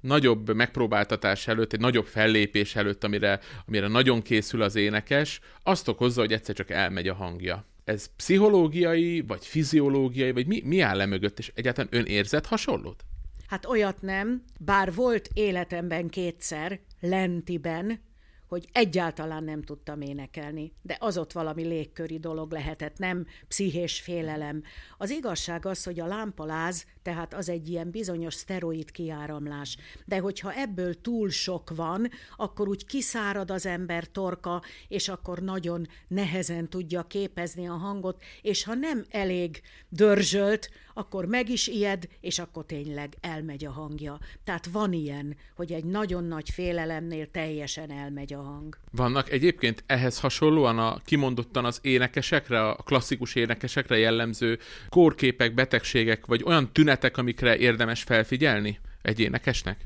nagyobb 0.00 0.54
megpróbáltatás 0.54 1.48
előtt, 1.48 1.72
egy 1.72 1.80
nagyobb 1.80 2.06
fellépés 2.06 2.76
előtt, 2.76 3.04
amire, 3.04 3.40
amire 3.66 3.88
nagyon 4.06 4.22
készül 4.22 4.62
az 4.62 4.74
énekes, 4.74 5.40
azt 5.62 5.88
okozza, 5.88 6.20
hogy 6.20 6.32
egyszer 6.32 6.54
csak 6.54 6.70
elmegy 6.70 7.08
a 7.08 7.14
hangja 7.14 7.64
ez 7.84 8.10
pszichológiai, 8.16 9.20
vagy 9.20 9.46
fiziológiai, 9.46 10.32
vagy 10.32 10.46
mi, 10.46 10.62
mi 10.64 10.80
áll 10.80 10.96
le 10.96 11.06
mögött, 11.06 11.38
és 11.38 11.52
egyáltalán 11.54 11.90
ön 11.92 12.04
érzett 12.04 12.46
hasonlót? 12.46 13.04
Hát 13.46 13.66
olyat 13.66 14.02
nem, 14.02 14.42
bár 14.58 14.94
volt 14.94 15.28
életemben 15.32 16.08
kétszer, 16.08 16.80
lentiben, 17.00 18.00
hogy 18.48 18.68
egyáltalán 18.72 19.44
nem 19.44 19.62
tudtam 19.62 20.00
énekelni, 20.00 20.72
de 20.82 20.96
az 21.00 21.18
ott 21.18 21.32
valami 21.32 21.64
légköri 21.64 22.18
dolog 22.18 22.52
lehetett, 22.52 22.98
nem 22.98 23.26
pszichés 23.48 24.00
félelem. 24.00 24.62
Az 24.98 25.10
igazság 25.10 25.66
az, 25.66 25.84
hogy 25.84 26.00
a 26.00 26.06
lámpaláz, 26.06 26.86
tehát 27.02 27.34
az 27.34 27.48
egy 27.48 27.68
ilyen 27.68 27.90
bizonyos 27.90 28.34
szteroid 28.34 28.90
kiáramlás, 28.90 29.76
de 30.04 30.18
hogyha 30.18 30.52
ebből 30.52 31.00
túl 31.00 31.30
sok 31.30 31.70
van, 31.74 32.10
akkor 32.36 32.68
úgy 32.68 32.86
kiszárad 32.86 33.50
az 33.50 33.66
ember 33.66 34.06
torka, 34.08 34.62
és 34.88 35.08
akkor 35.08 35.38
nagyon 35.38 35.88
nehezen 36.08 36.68
tudja 36.68 37.02
képezni 37.02 37.68
a 37.68 37.76
hangot, 37.76 38.22
és 38.42 38.64
ha 38.64 38.74
nem 38.74 39.04
elég 39.10 39.60
dörzsölt, 39.88 40.68
akkor 40.98 41.24
meg 41.24 41.48
is 41.48 41.66
ijed, 41.66 42.08
és 42.20 42.38
akkor 42.38 42.66
tényleg 42.66 43.14
elmegy 43.20 43.64
a 43.64 43.70
hangja. 43.70 44.18
Tehát 44.44 44.66
van 44.66 44.92
ilyen, 44.92 45.36
hogy 45.54 45.72
egy 45.72 45.84
nagyon 45.84 46.24
nagy 46.24 46.50
félelemnél 46.50 47.30
teljesen 47.30 47.90
elmegy 47.90 48.32
a 48.32 48.42
hang. 48.42 48.78
Vannak 48.90 49.30
egyébként 49.30 49.84
ehhez 49.86 50.20
hasonlóan 50.20 50.78
a 50.78 51.00
kimondottan 51.04 51.64
az 51.64 51.78
énekesekre, 51.82 52.68
a 52.68 52.74
klasszikus 52.74 53.34
énekesekre 53.34 53.98
jellemző 53.98 54.58
kórképek, 54.88 55.54
betegségek, 55.54 56.26
vagy 56.26 56.42
olyan 56.42 56.72
tünetek, 56.72 57.16
amikre 57.16 57.56
érdemes 57.56 58.02
felfigyelni 58.02 58.78
egy 59.02 59.20
énekesnek? 59.20 59.80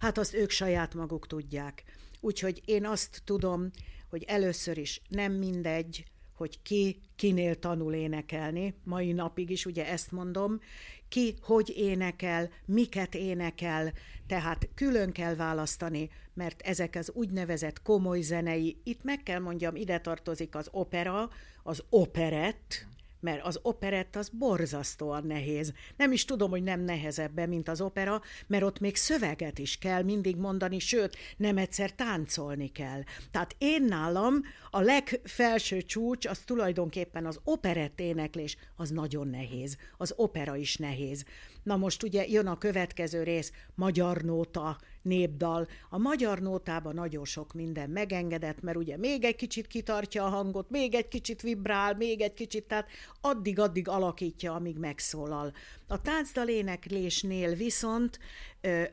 Hát 0.00 0.18
azt 0.18 0.34
ők 0.34 0.50
saját 0.50 0.94
maguk 0.94 1.26
tudják. 1.26 1.82
Úgyhogy 2.20 2.62
én 2.64 2.86
azt 2.86 3.22
tudom, 3.24 3.70
hogy 4.10 4.24
először 4.26 4.78
is 4.78 5.00
nem 5.08 5.32
mindegy, 5.32 6.04
hogy 6.34 6.62
ki 6.62 7.00
kinél 7.16 7.58
tanul 7.58 7.94
énekelni, 7.94 8.74
mai 8.84 9.12
napig 9.12 9.50
is 9.50 9.66
ugye 9.66 9.86
ezt 9.86 10.12
mondom, 10.12 10.60
ki 11.08 11.34
hogy 11.40 11.72
énekel, 11.76 12.50
miket 12.64 13.14
énekel, 13.14 13.92
tehát 14.26 14.68
külön 14.74 15.12
kell 15.12 15.34
választani, 15.34 16.10
mert 16.34 16.62
ezek 16.62 16.94
az 16.94 17.10
úgynevezett 17.14 17.82
komoly 17.82 18.20
zenei, 18.20 18.76
itt 18.84 19.04
meg 19.04 19.22
kell 19.22 19.40
mondjam, 19.40 19.76
ide 19.76 20.00
tartozik 20.00 20.54
az 20.54 20.68
opera, 20.70 21.30
az 21.62 21.82
operett, 21.88 22.86
mert 23.22 23.44
az 23.44 23.58
operett 23.62 24.16
az 24.16 24.28
borzasztóan 24.28 25.26
nehéz. 25.26 25.72
Nem 25.96 26.12
is 26.12 26.24
tudom, 26.24 26.50
hogy 26.50 26.62
nem 26.62 26.80
nehezebb, 26.80 27.48
mint 27.48 27.68
az 27.68 27.80
opera, 27.80 28.20
mert 28.46 28.62
ott 28.62 28.80
még 28.80 28.96
szöveget 28.96 29.58
is 29.58 29.78
kell 29.78 30.02
mindig 30.02 30.36
mondani, 30.36 30.78
sőt, 30.78 31.16
nem 31.36 31.58
egyszer 31.58 31.92
táncolni 31.92 32.72
kell. 32.72 33.02
Tehát 33.30 33.54
én 33.58 33.84
nálam 33.84 34.34
a 34.70 34.80
legfelső 34.80 35.82
csúcs, 35.82 36.26
az 36.26 36.38
tulajdonképpen 36.38 37.26
az 37.26 37.40
operett 37.44 38.00
éneklés, 38.00 38.56
az 38.76 38.90
nagyon 38.90 39.28
nehéz. 39.28 39.76
Az 39.96 40.12
opera 40.16 40.56
is 40.56 40.76
nehéz. 40.76 41.24
Na 41.62 41.76
most 41.76 42.02
ugye 42.02 42.26
jön 42.26 42.46
a 42.46 42.58
következő 42.58 43.22
rész, 43.22 43.52
magyar 43.74 44.22
nóta, 44.22 44.78
népdal. 45.02 45.68
A 45.90 45.98
magyar 45.98 46.40
nótában 46.40 46.94
nagyon 46.94 47.24
sok 47.24 47.52
minden 47.52 47.90
megengedett, 47.90 48.60
mert 48.60 48.76
ugye 48.76 48.96
még 48.96 49.24
egy 49.24 49.36
kicsit 49.36 49.66
kitartja 49.66 50.24
a 50.24 50.28
hangot, 50.28 50.70
még 50.70 50.94
egy 50.94 51.08
kicsit 51.08 51.42
vibrál, 51.42 51.94
még 51.94 52.20
egy 52.20 52.34
kicsit, 52.34 52.64
tehát 52.64 52.88
addig-addig 53.20 53.88
alakítja, 53.88 54.54
amíg 54.54 54.78
megszólal. 54.78 55.52
A 55.86 56.00
táncdal 56.00 56.48
éneklésnél 56.48 57.54
viszont, 57.54 58.18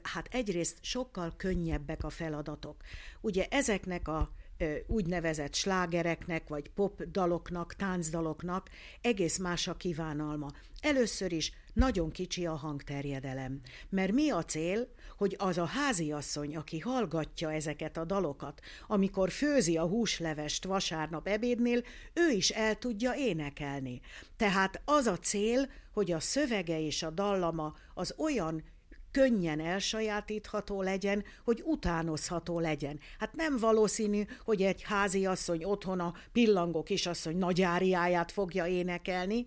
hát 0.01 0.27
egyrészt 0.31 0.77
sokkal 0.81 1.33
könnyebbek 1.37 2.03
a 2.03 2.09
feladatok. 2.09 2.75
Ugye 3.21 3.45
ezeknek 3.49 4.07
a 4.07 4.31
úgynevezett 4.87 5.53
slágereknek, 5.53 6.47
vagy 6.47 6.69
pop 6.69 7.03
daloknak, 7.03 7.75
táncdaloknak 7.75 8.69
egész 9.01 9.37
más 9.37 9.67
a 9.67 9.75
kívánalma. 9.75 10.51
Először 10.81 11.31
is 11.31 11.51
nagyon 11.73 12.11
kicsi 12.11 12.45
a 12.45 12.55
hangterjedelem. 12.55 13.61
Mert 13.89 14.11
mi 14.11 14.29
a 14.29 14.43
cél, 14.43 14.87
hogy 15.17 15.35
az 15.37 15.57
a 15.57 15.65
háziasszony, 15.65 16.55
aki 16.55 16.79
hallgatja 16.79 17.51
ezeket 17.51 17.97
a 17.97 18.05
dalokat, 18.05 18.61
amikor 18.87 19.31
főzi 19.31 19.77
a 19.77 19.87
húslevest 19.87 20.65
vasárnap 20.65 21.27
ebédnél, 21.27 21.83
ő 22.13 22.29
is 22.29 22.49
el 22.49 22.75
tudja 22.75 23.15
énekelni. 23.15 24.01
Tehát 24.37 24.81
az 24.85 25.05
a 25.05 25.17
cél, 25.17 25.69
hogy 25.93 26.11
a 26.11 26.19
szövege 26.19 26.81
és 26.81 27.03
a 27.03 27.09
dallama 27.09 27.73
az 27.93 28.13
olyan 28.17 28.63
könnyen 29.11 29.59
elsajátítható 29.59 30.81
legyen, 30.81 31.23
hogy 31.43 31.61
utánozható 31.65 32.59
legyen. 32.59 32.99
Hát 33.19 33.35
nem 33.35 33.57
valószínű, 33.57 34.23
hogy 34.45 34.61
egy 34.61 34.81
háziasszony 34.81 35.63
otthon 35.63 35.99
a 35.99 36.13
pillangó 36.31 36.83
kisasszony 36.83 37.37
nagyáriáját 37.37 38.31
fogja 38.31 38.67
énekelni, 38.67 39.45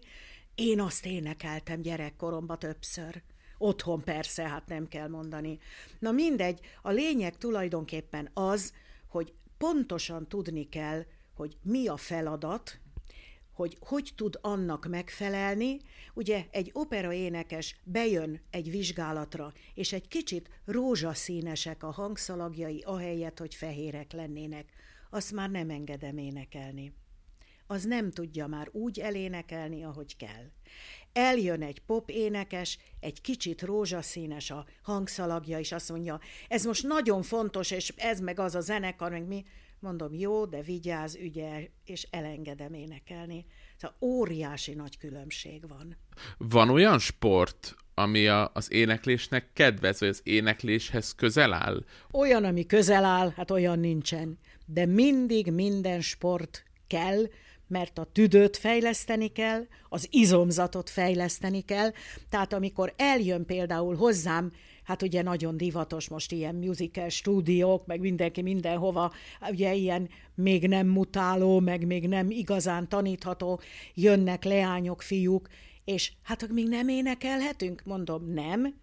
én 0.55 0.81
azt 0.81 1.07
énekeltem 1.07 1.81
gyerekkoromban 1.81 2.59
többször. 2.59 3.23
Otthon 3.59 4.03
persze, 4.05 4.49
hát 4.49 4.67
nem 4.67 4.89
kell 4.89 5.09
mondani. 5.09 5.59
Na 5.99 6.11
mindegy, 6.11 6.61
a 6.83 6.91
lényeg 6.91 7.37
tulajdonképpen 7.37 8.31
az, 8.35 8.73
hogy 9.09 9.33
pontosan 9.59 10.29
tudni 10.29 10.69
kell, 10.69 11.05
hogy 11.35 11.57
mi 11.63 11.87
a 11.87 11.97
feladat, 11.97 12.81
hogy 13.53 13.77
hogy 13.81 14.13
tud 14.17 14.39
annak 14.41 14.87
megfelelni. 14.87 15.77
Ugye 16.15 16.47
egy 16.51 16.71
opera 16.73 17.13
énekes 17.13 17.81
bejön 17.85 18.41
egy 18.51 18.71
vizsgálatra, 18.71 19.53
és 19.75 19.93
egy 19.93 20.09
kicsit 20.09 20.49
rózsaszínesek 20.65 21.83
a 21.83 21.91
hangszalagjai, 21.91 22.83
ahelyett, 22.87 23.39
hogy 23.39 23.55
fehérek 23.55 24.13
lennének. 24.13 24.73
Azt 25.11 25.33
már 25.33 25.51
nem 25.51 25.71
engedem 25.71 26.19
énekelni 26.19 26.93
az 27.73 27.85
nem 27.85 28.11
tudja 28.11 28.47
már 28.47 28.69
úgy 28.73 29.01
elénekelni, 29.01 29.85
ahogy 29.85 30.17
kell. 30.17 30.51
Eljön 31.13 31.63
egy 31.63 31.81
pop 31.81 32.11
énekes, 32.11 32.79
egy 33.01 33.21
kicsit 33.21 33.63
rózsaszínes 33.63 34.51
a 34.51 34.67
hangszalagja, 34.83 35.59
és 35.59 35.73
azt 35.73 35.91
mondja, 35.91 36.21
ez 36.49 36.65
most 36.65 36.87
nagyon 36.87 37.23
fontos, 37.23 37.71
és 37.71 37.93
ez 37.97 38.21
meg 38.21 38.39
az 38.39 38.55
a 38.55 38.61
zenekar, 38.61 39.11
meg 39.11 39.27
mi. 39.27 39.45
Mondom, 39.83 40.15
jó, 40.15 40.45
de 40.45 40.63
vigyáz, 40.63 41.17
ügye, 41.17 41.69
és 41.85 42.07
elengedem 42.11 42.75
énekelni. 42.75 43.47
Szóval 43.77 43.97
óriási 44.01 44.75
nagy 44.75 44.99
különbség 44.99 45.69
van. 45.69 45.97
Van 46.39 46.71
olyan 46.71 46.99
sport, 46.99 47.75
ami 47.95 48.27
a, 48.27 48.51
az 48.55 48.73
éneklésnek 48.73 49.53
kedvez, 49.53 50.01
vagy 50.01 50.09
az 50.09 50.21
énekléshez 50.23 51.15
közel 51.15 51.53
áll? 51.53 51.85
Olyan, 52.13 52.45
ami 52.45 52.67
közel 52.67 53.05
áll, 53.05 53.33
hát 53.37 53.51
olyan 53.51 53.79
nincsen. 53.79 54.39
De 54.67 54.87
mindig 54.87 55.53
minden 55.53 56.01
sport 56.01 56.65
kell, 56.87 57.27
mert 57.67 57.99
a 57.99 58.05
tüdőt 58.13 58.57
fejleszteni 58.57 59.29
kell, 59.29 59.67
az 59.89 60.09
izomzatot 60.11 60.91
fejleszteni 60.91 61.61
kell, 61.61 61.91
tehát 62.31 62.53
amikor 62.53 62.95
eljön 62.97 63.47
például 63.47 63.97
hozzám, 63.97 64.53
hát 64.85 65.03
ugye 65.03 65.23
nagyon 65.23 65.57
divatos 65.57 66.09
most 66.09 66.33
ilyen 66.33 66.55
musical 66.55 67.09
stúdiók, 67.09 67.87
meg 67.87 68.01
mindenki 68.01 68.43
mindenhova, 68.43 69.13
ugye 69.51 69.75
ilyen 69.75 70.09
még 70.35 70.69
nem 70.69 70.87
mutáló, 70.87 71.61
meg 71.61 71.87
még 71.87 72.09
nem 72.09 72.31
igazán 72.31 72.89
tanítható, 72.89 73.61
jönnek 73.95 74.45
leányok, 74.45 75.03
fiúk, 75.03 75.49
és 75.85 76.13
hát 76.23 76.49
még 76.49 76.69
nem 76.69 76.89
énekelhetünk? 76.89 77.83
Mondom, 77.85 78.33
nem. 78.33 78.75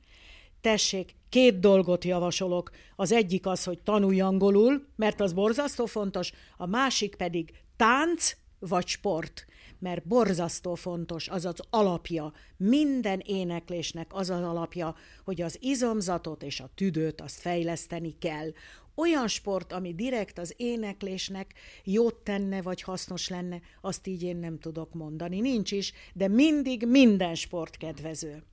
Tessék, 0.62 1.16
két 1.30 1.60
dolgot 1.60 2.04
javasolok. 2.04 2.72
Az 2.96 3.12
egyik 3.12 3.46
az, 3.46 3.64
hogy 3.64 3.80
tanulj 3.80 4.22
angolul, 4.22 4.88
mert 4.96 5.22
az 5.22 5.34
borzasztó 5.34 5.86
fontos, 5.86 6.32
a 6.58 6.66
másik 6.66 7.16
pedig 7.16 7.52
tánc, 7.76 8.36
vagy 8.60 8.88
sport, 8.88 9.46
mert 9.80 10.08
borzasztó 10.08 10.76
fontos, 10.76 11.28
az 11.28 11.46
az 11.46 11.60
alapja, 11.70 12.34
minden 12.58 13.22
éneklésnek 13.26 14.08
az 14.14 14.30
az 14.30 14.42
alapja, 14.42 14.96
hogy 15.24 15.42
az 15.42 15.58
izomzatot 15.62 16.44
és 16.44 16.60
a 16.60 16.70
tüdőt 16.76 17.22
azt 17.22 17.40
fejleszteni 17.40 18.16
kell. 18.20 18.52
Olyan 18.96 19.28
sport, 19.28 19.74
ami 19.74 19.96
direkt 19.96 20.38
az 20.40 20.54
éneklésnek 20.58 21.54
jót 21.84 22.16
tenne, 22.16 22.62
vagy 22.62 22.82
hasznos 22.82 23.28
lenne, 23.28 23.62
azt 23.82 24.08
így 24.08 24.24
én 24.24 24.38
nem 24.38 24.60
tudok 24.60 24.94
mondani. 24.94 25.40
Nincs 25.40 25.72
is, 25.72 25.94
de 26.14 26.28
mindig 26.28 26.86
minden 26.88 27.36
sport 27.36 27.78
kedvező 27.78 28.44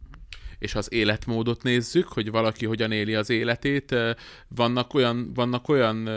és 0.58 0.74
az 0.74 0.92
életmódot 0.92 1.62
nézzük, 1.62 2.08
hogy 2.08 2.30
valaki 2.30 2.66
hogyan 2.66 2.92
éli 2.92 3.14
az 3.14 3.30
életét, 3.30 3.94
vannak 4.48 4.94
olyan, 4.94 5.34
vannak 5.34 5.68
olyan 5.68 6.08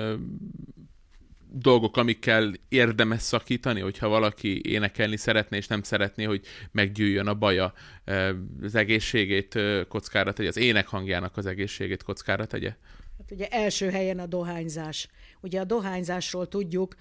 dolgok, 1.52 1.98
amikkel 1.98 2.54
érdemes 2.70 3.22
szakítani, 3.22 3.80
hogyha 3.80 4.08
valaki 4.08 4.62
énekelni 4.64 5.18
szeretné, 5.18 5.58
és 5.58 5.68
nem 5.68 5.84
szeretné, 5.84 6.24
hogy 6.24 6.46
meggyűjjön 6.72 7.28
a 7.28 7.34
baja, 7.34 7.74
az 8.62 8.76
egészségét 8.76 9.60
kockára 9.88 10.34
tegye, 10.34 10.48
az 10.48 10.58
ének 10.58 10.88
hangjának 10.88 11.38
az 11.38 11.46
egészségét 11.46 12.04
kockára 12.04 12.46
tegye? 12.46 12.76
Hát 13.18 13.32
ugye 13.32 13.48
első 13.48 13.90
helyen 13.90 14.20
a 14.20 14.26
dohányzás. 14.26 15.08
Ugye 15.42 15.60
a 15.60 15.64
dohányzásról 15.64 16.48
tudjuk, 16.48 16.96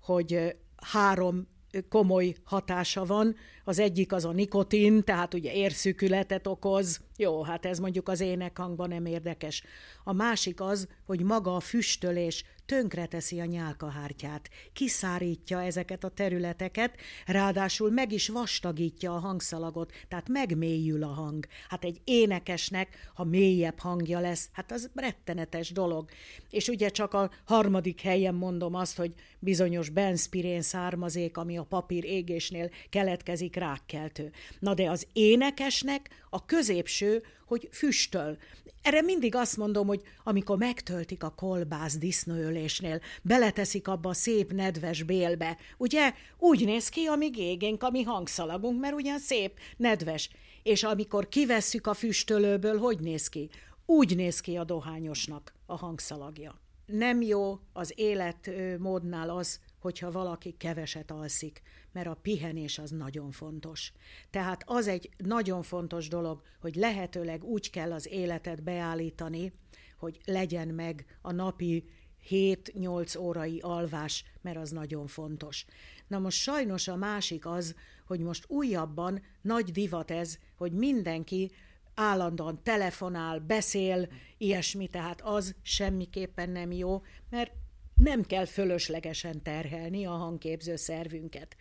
hogy 0.00 0.56
három 0.76 1.48
komoly 1.88 2.34
hatása 2.44 3.04
van. 3.04 3.36
Az 3.64 3.78
egyik 3.78 4.12
az 4.12 4.24
a 4.24 4.32
nikotin, 4.32 5.04
tehát 5.04 5.34
ugye 5.34 5.52
érszűkületet 5.52 6.46
okoz. 6.46 7.00
Jó, 7.16 7.42
hát 7.42 7.66
ez 7.66 7.78
mondjuk 7.78 8.08
az 8.08 8.20
énekhangban 8.20 8.88
nem 8.88 9.06
érdekes. 9.06 9.62
A 10.04 10.12
másik 10.12 10.60
az, 10.60 10.88
hogy 11.06 11.22
maga 11.22 11.56
a 11.56 11.60
füstölés 11.60 12.44
tönkreteszi 12.66 13.40
a 13.40 13.44
nyálkahártyát, 13.44 14.48
kiszárítja 14.72 15.62
ezeket 15.62 16.04
a 16.04 16.08
területeket, 16.08 16.96
ráadásul 17.26 17.90
meg 17.90 18.12
is 18.12 18.28
vastagítja 18.28 19.14
a 19.14 19.18
hangszalagot, 19.18 19.92
tehát 20.08 20.28
megmélyül 20.28 21.02
a 21.02 21.06
hang. 21.06 21.46
Hát 21.68 21.84
egy 21.84 22.00
énekesnek, 22.04 23.10
ha 23.14 23.24
mélyebb 23.24 23.78
hangja 23.78 24.20
lesz, 24.20 24.48
hát 24.52 24.72
az 24.72 24.90
rettenetes 24.94 25.70
dolog. 25.70 26.08
És 26.50 26.68
ugye 26.68 26.88
csak 26.88 27.14
a 27.14 27.30
harmadik 27.44 28.00
helyen 28.00 28.34
mondom 28.34 28.74
azt, 28.74 28.96
hogy 28.96 29.14
bizonyos 29.38 29.88
benszpirén 29.88 30.62
származék, 30.62 31.36
ami 31.36 31.58
a 31.58 31.62
papír 31.62 32.04
égésnél 32.04 32.70
keletkezik 32.90 33.56
rákkeltő. 33.56 34.32
Na 34.58 34.74
de 34.74 34.90
az 34.90 35.06
énekesnek 35.12 36.23
a 36.34 36.44
középső, 36.46 37.22
hogy 37.46 37.68
füstöl. 37.72 38.36
Erre 38.82 39.02
mindig 39.02 39.34
azt 39.34 39.56
mondom, 39.56 39.86
hogy 39.86 40.02
amikor 40.24 40.58
megtöltik 40.58 41.22
a 41.22 41.30
kolbász 41.30 41.96
disznőölésnél, 41.96 43.00
beleteszik 43.22 43.88
abba 43.88 44.08
a 44.08 44.14
szép 44.14 44.52
nedves 44.52 45.02
bélbe, 45.02 45.56
ugye 45.76 46.12
úgy 46.38 46.64
néz 46.64 46.88
ki, 46.88 47.06
amíg 47.06 47.38
égénk 47.38 47.82
a 47.82 47.90
mi 47.90 48.02
hangszalagunk, 48.02 48.80
mert 48.80 48.94
ugyan 48.94 49.18
szép, 49.18 49.58
nedves. 49.76 50.30
És 50.62 50.82
amikor 50.82 51.28
kivesszük 51.28 51.86
a 51.86 51.94
füstölőből, 51.94 52.78
hogy 52.78 53.00
néz 53.00 53.28
ki? 53.28 53.50
Úgy 53.86 54.16
néz 54.16 54.40
ki 54.40 54.56
a 54.56 54.64
dohányosnak 54.64 55.54
a 55.66 55.76
hangszalagja. 55.76 56.60
Nem 56.86 57.22
jó 57.22 57.58
az 57.72 57.92
életmódnál 57.96 59.30
az, 59.30 59.60
hogyha 59.84 60.10
valaki 60.10 60.56
keveset 60.56 61.10
alszik, 61.10 61.62
mert 61.92 62.06
a 62.06 62.18
pihenés 62.22 62.78
az 62.78 62.90
nagyon 62.90 63.30
fontos. 63.30 63.92
Tehát 64.30 64.62
az 64.66 64.88
egy 64.88 65.08
nagyon 65.16 65.62
fontos 65.62 66.08
dolog, 66.08 66.42
hogy 66.60 66.74
lehetőleg 66.74 67.44
úgy 67.44 67.70
kell 67.70 67.92
az 67.92 68.08
életet 68.08 68.62
beállítani, 68.62 69.52
hogy 69.98 70.20
legyen 70.24 70.68
meg 70.68 71.18
a 71.22 71.32
napi 71.32 71.84
7-8 72.30 73.18
órai 73.18 73.60
alvás, 73.60 74.24
mert 74.40 74.56
az 74.56 74.70
nagyon 74.70 75.06
fontos. 75.06 75.64
Na 76.06 76.18
most 76.18 76.38
sajnos 76.38 76.88
a 76.88 76.96
másik 76.96 77.46
az, 77.46 77.74
hogy 78.06 78.20
most 78.20 78.44
újabban 78.48 79.22
nagy 79.42 79.70
divat 79.72 80.10
ez, 80.10 80.38
hogy 80.56 80.72
mindenki 80.72 81.50
állandóan 81.94 82.62
telefonál, 82.62 83.38
beszél, 83.38 84.08
ilyesmi, 84.38 84.86
tehát 84.86 85.20
az 85.20 85.54
semmiképpen 85.62 86.50
nem 86.50 86.72
jó, 86.72 87.02
mert 87.30 87.52
nem 87.94 88.22
kell 88.22 88.44
fölöslegesen 88.44 89.42
terhelni 89.42 90.06
a 90.06 90.10
hangképző 90.10 90.76
szervünket. 90.76 91.56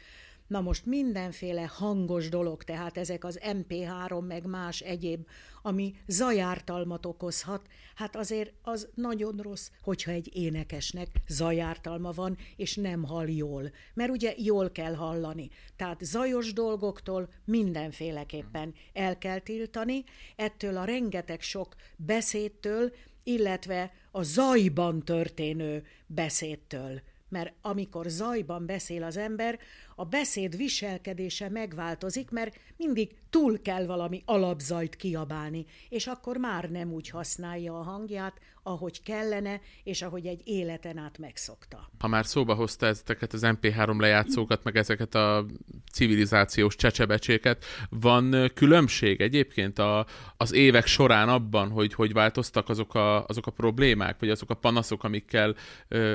Na 0.47 0.61
most 0.61 0.85
mindenféle 0.85 1.69
hangos 1.73 2.29
dolog, 2.29 2.63
tehát 2.63 2.97
ezek 2.97 3.23
az 3.23 3.39
MP3 3.43 4.27
meg 4.27 4.45
más 4.45 4.79
egyéb, 4.79 5.27
ami 5.61 5.93
zajártalmat 6.07 7.05
okozhat, 7.05 7.67
hát 7.95 8.15
azért 8.15 8.53
az 8.61 8.89
nagyon 8.95 9.39
rossz, 9.41 9.69
hogyha 9.81 10.11
egy 10.11 10.35
énekesnek 10.35 11.07
zajártalma 11.27 12.11
van, 12.11 12.37
és 12.55 12.75
nem 12.75 13.03
hall 13.03 13.27
jól. 13.27 13.71
Mert 13.93 14.11
ugye 14.11 14.33
jól 14.37 14.71
kell 14.71 14.93
hallani. 14.93 15.49
Tehát 15.75 16.03
zajos 16.03 16.53
dolgoktól 16.53 17.29
mindenféleképpen 17.45 18.73
el 18.93 19.17
kell 19.17 19.39
tiltani, 19.39 20.03
ettől 20.35 20.77
a 20.77 20.85
rengeteg 20.85 21.41
sok 21.41 21.75
beszédtől, 21.97 22.91
illetve 23.23 23.91
a 24.11 24.23
zajban 24.23 25.05
történő 25.05 25.85
beszédtől. 26.05 27.01
Mert 27.29 27.53
amikor 27.61 28.05
zajban 28.07 28.65
beszél 28.65 29.03
az 29.03 29.17
ember, 29.17 29.59
a 29.95 30.05
beszéd 30.05 30.57
viselkedése 30.57 31.49
megváltozik, 31.49 32.29
mert 32.29 32.59
mindig 32.77 33.15
túl 33.29 33.61
kell 33.61 33.85
valami 33.85 34.21
alapzajt 34.25 34.95
kiabálni, 34.95 35.65
és 35.89 36.07
akkor 36.07 36.37
már 36.37 36.69
nem 36.69 36.91
úgy 36.91 37.09
használja 37.09 37.79
a 37.79 37.83
hangját, 37.83 38.39
ahogy 38.63 39.03
kellene, 39.03 39.61
és 39.83 40.01
ahogy 40.01 40.25
egy 40.25 40.41
életen 40.43 40.97
át 40.97 41.17
megszokta. 41.17 41.89
Ha 41.99 42.07
már 42.07 42.25
szóba 42.25 42.53
hozta 42.53 42.85
ezeket 42.85 43.33
az 43.33 43.41
MP3 43.43 43.99
lejátszókat, 43.99 44.63
meg 44.63 44.75
ezeket 44.75 45.15
a 45.15 45.45
civilizációs 45.91 46.75
csecsebecséket, 46.75 47.65
van 47.89 48.51
különbség 48.53 49.21
egyébként 49.21 49.79
a, 49.79 50.05
az 50.37 50.53
évek 50.53 50.85
során 50.85 51.29
abban, 51.29 51.69
hogy 51.69 51.93
hogy 51.93 52.13
változtak 52.13 52.69
azok 52.69 52.95
a, 52.95 53.25
azok 53.25 53.47
a 53.47 53.51
problémák, 53.51 54.19
vagy 54.19 54.29
azok 54.29 54.49
a 54.49 54.55
panaszok, 54.55 55.03
amikkel 55.03 55.55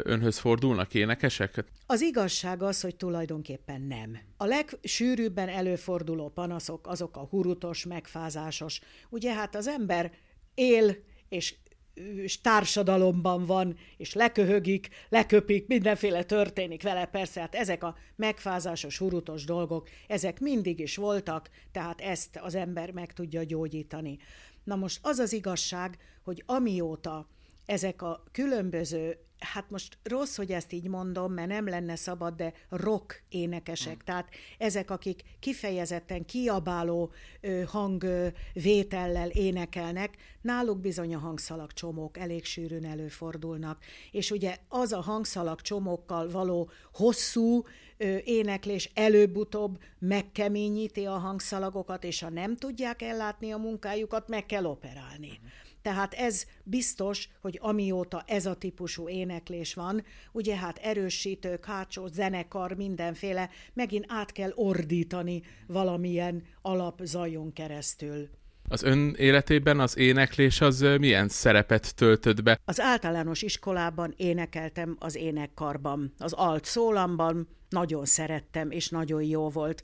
önhöz 0.03 0.39
fordulnak 0.39 0.95
énekesek? 0.95 1.65
Az 1.87 2.01
igazság 2.01 2.63
az, 2.63 2.81
hogy 2.81 2.97
tulajdonképpen 2.97 3.68
nem. 3.77 4.19
A 4.37 4.45
legsűrűbben 4.45 5.49
előforduló 5.49 6.29
panaszok 6.29 6.87
azok 6.87 7.17
a 7.17 7.27
hurutos, 7.31 7.85
megfázásos. 7.85 8.81
Ugye 9.11 9.35
hát 9.35 9.55
az 9.55 9.67
ember 9.67 10.13
él, 10.55 10.97
és 11.29 11.55
és 11.99 12.41
társadalomban 12.41 13.47
van, 13.47 13.77
és 13.97 14.15
leköhögik, 14.15 14.89
leköpik, 15.09 15.67
mindenféle 15.67 16.23
történik 16.23 16.83
vele, 16.83 17.05
persze, 17.05 17.41
hát 17.41 17.55
ezek 17.55 17.83
a 17.83 17.97
megfázásos, 18.17 18.99
hurutos 18.99 19.45
dolgok, 19.45 19.89
ezek 20.07 20.41
mindig 20.41 20.79
is 20.79 20.97
voltak, 20.97 21.51
tehát 21.73 22.01
ezt 22.01 22.37
az 22.43 22.55
ember 22.55 22.91
meg 22.91 23.13
tudja 23.13 23.43
gyógyítani. 23.43 24.19
Na 24.65 24.77
most 24.77 24.99
az 25.03 25.19
az 25.19 25.33
igazság, 25.33 25.99
hogy 26.23 26.43
amióta 26.47 27.29
ezek 27.69 28.03
a 28.03 28.23
különböző 28.33 29.19
hát 29.39 29.71
most 29.71 29.99
rossz, 30.03 30.37
hogy 30.37 30.53
ezt 30.53 30.73
így 30.73 30.89
mondom, 30.89 31.33
mert 31.33 31.49
nem 31.49 31.69
lenne 31.69 31.97
szabad, 31.97 32.35
de 32.35 32.53
rock 32.69 33.23
énekesek, 33.29 33.93
hmm. 33.93 34.05
tehát 34.05 34.29
ezek, 34.59 34.91
akik 34.91 35.23
kifejezetten 35.41 36.25
kiabáló 36.25 37.13
ö, 37.41 37.63
hangvétellel 37.67 39.29
énekelnek, 39.29 40.17
náluk 40.41 40.81
bizony 40.81 41.15
a 41.15 41.19
hangszalag 41.19 41.73
csomók 41.73 42.19
elég 42.19 42.45
sűrűn 42.45 42.85
előfordulnak. 42.85 43.85
És 44.11 44.31
ugye 44.31 44.57
az 44.69 44.93
a 44.93 45.01
hangszalag 45.01 45.61
csomókkal 45.61 46.31
való 46.31 46.71
hosszú 46.93 47.65
ö, 47.97 48.17
éneklés 48.25 48.91
előbb-utóbb 48.95 49.79
megkeményíti 49.99 51.05
a 51.05 51.19
hangszalagokat, 51.19 52.05
és 52.05 52.21
ha 52.21 52.31
nem 52.31 52.57
tudják 52.57 53.03
ellátni 53.03 53.51
a 53.51 53.57
munkájukat, 53.57 54.29
meg 54.29 54.47
kell 54.47 54.65
operálni. 54.65 55.41
Hmm. 55.41 55.68
Tehát 55.83 56.15
ez 56.15 56.45
biztos, 56.63 57.29
hogy 57.41 57.59
amióta 57.63 58.23
ez 58.27 58.47
a 58.47 58.55
típusú 58.55 59.09
éneklés 59.09 59.75
van, 59.75 60.05
ugye 60.33 60.57
hát 60.57 60.79
erősítők, 60.79 61.65
hátsó 61.65 62.07
zenekar, 62.07 62.73
mindenféle, 62.73 63.51
megint 63.73 64.05
át 64.09 64.33
kell 64.33 64.53
ordítani 64.55 65.43
valamilyen 65.67 66.43
alapzajon 66.63 67.53
keresztül. 67.53 68.29
Az 68.71 68.83
ön 68.83 69.15
életében 69.19 69.81
az 69.81 69.97
éneklés 69.97 70.61
az 70.61 70.81
milyen 70.99 71.29
szerepet 71.29 71.95
töltött 71.95 72.43
be? 72.43 72.61
Az 72.65 72.81
általános 72.81 73.43
iskolában 73.43 74.15
énekeltem 74.17 74.97
az 74.99 75.17
énekkarban, 75.17 76.13
az 76.19 76.33
alt 76.33 76.65
szólamban, 76.65 77.49
nagyon 77.69 78.05
szerettem, 78.05 78.71
és 78.71 78.89
nagyon 78.89 79.23
jó 79.23 79.49
volt. 79.49 79.83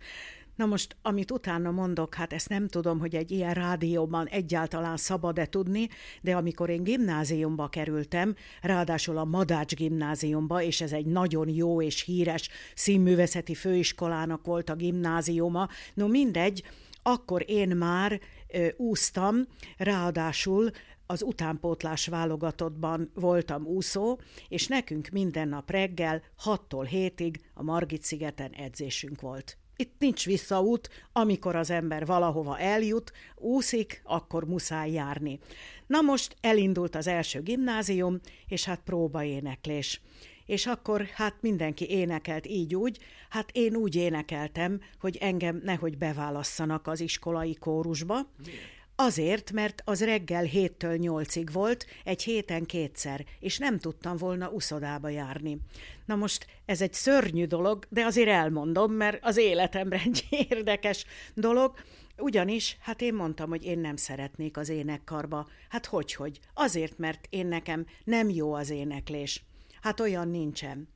Na 0.56 0.66
most, 0.66 0.96
amit 1.02 1.30
utána 1.30 1.70
mondok, 1.70 2.14
hát 2.14 2.32
ezt 2.32 2.48
nem 2.48 2.68
tudom, 2.68 2.98
hogy 2.98 3.14
egy 3.14 3.30
ilyen 3.30 3.54
rádióban 3.54 4.26
egyáltalán 4.26 4.96
szabad-e 4.96 5.46
tudni, 5.46 5.88
de 6.20 6.36
amikor 6.36 6.70
én 6.70 6.82
gimnáziumba 6.82 7.68
kerültem, 7.68 8.34
ráadásul 8.60 9.18
a 9.18 9.24
Madács 9.24 9.74
gimnáziumba, 9.74 10.62
és 10.62 10.80
ez 10.80 10.92
egy 10.92 11.06
nagyon 11.06 11.48
jó 11.48 11.82
és 11.82 12.02
híres 12.02 12.48
színművészeti 12.74 13.54
főiskolának 13.54 14.46
volt 14.46 14.70
a 14.70 14.74
gimnáziuma, 14.74 15.68
no 15.94 16.08
mindegy, 16.08 16.62
akkor 17.02 17.44
én 17.46 17.76
már 17.76 18.20
ö, 18.48 18.68
úsztam, 18.76 19.36
ráadásul 19.76 20.70
az 21.06 21.22
utánpótlás 21.22 22.06
válogatottban 22.06 23.10
voltam 23.14 23.66
úszó, 23.66 24.18
és 24.48 24.66
nekünk 24.66 25.08
minden 25.08 25.48
nap 25.48 25.70
reggel 25.70 26.22
6-tól 26.44 26.88
7-ig 26.90 27.34
a 27.54 27.62
Margit 27.62 28.02
szigeten 28.02 28.50
edzésünk 28.52 29.20
volt. 29.20 29.58
Itt 29.76 29.94
nincs 29.98 30.24
visszaút, 30.24 30.88
amikor 31.12 31.56
az 31.56 31.70
ember 31.70 32.06
valahova 32.06 32.58
eljut, 32.58 33.12
úszik, 33.36 34.00
akkor 34.04 34.44
muszáj 34.44 34.90
járni. 34.90 35.38
Na 35.86 36.00
most 36.00 36.36
elindult 36.40 36.94
az 36.94 37.06
első 37.06 37.42
gimnázium, 37.42 38.20
és 38.48 38.64
hát 38.64 38.80
próbaéneklés. 38.84 40.00
És 40.46 40.66
akkor 40.66 41.04
hát 41.04 41.34
mindenki 41.40 41.90
énekelt 41.90 42.46
így 42.46 42.74
úgy, 42.74 42.98
hát 43.28 43.50
én 43.52 43.74
úgy 43.76 43.94
énekeltem, 43.94 44.80
hogy 45.00 45.16
engem 45.16 45.60
nehogy 45.64 45.98
beválasszanak 45.98 46.86
az 46.86 47.00
iskolai 47.00 47.54
kórusba. 47.54 48.26
Miért? 48.44 48.73
Azért, 48.96 49.52
mert 49.52 49.82
az 49.84 50.04
reggel 50.04 50.44
héttől 50.44 50.96
nyolcig 50.96 51.52
volt, 51.52 51.86
egy 52.04 52.22
héten 52.22 52.64
kétszer, 52.64 53.24
és 53.40 53.58
nem 53.58 53.78
tudtam 53.78 54.16
volna 54.16 54.48
uszodába 54.48 55.08
járni. 55.08 55.58
Na 56.04 56.14
most 56.14 56.46
ez 56.64 56.80
egy 56.80 56.92
szörnyű 56.92 57.44
dolog, 57.44 57.86
de 57.88 58.04
azért 58.04 58.28
elmondom, 58.28 58.92
mert 58.92 59.18
az 59.24 59.36
életemre 59.36 60.00
egy 60.04 60.26
érdekes 60.50 61.04
dolog, 61.34 61.74
ugyanis, 62.18 62.76
hát 62.80 63.00
én 63.00 63.14
mondtam, 63.14 63.48
hogy 63.48 63.64
én 63.64 63.78
nem 63.78 63.96
szeretnék 63.96 64.56
az 64.56 64.68
énekkarba. 64.68 65.48
Hát 65.68 65.86
hogy, 65.86 66.14
hogy? 66.14 66.40
Azért, 66.54 66.98
mert 66.98 67.26
én 67.30 67.46
nekem 67.46 67.86
nem 68.04 68.30
jó 68.30 68.52
az 68.54 68.70
éneklés. 68.70 69.42
Hát 69.80 70.00
olyan 70.00 70.28
nincsen. 70.28 70.88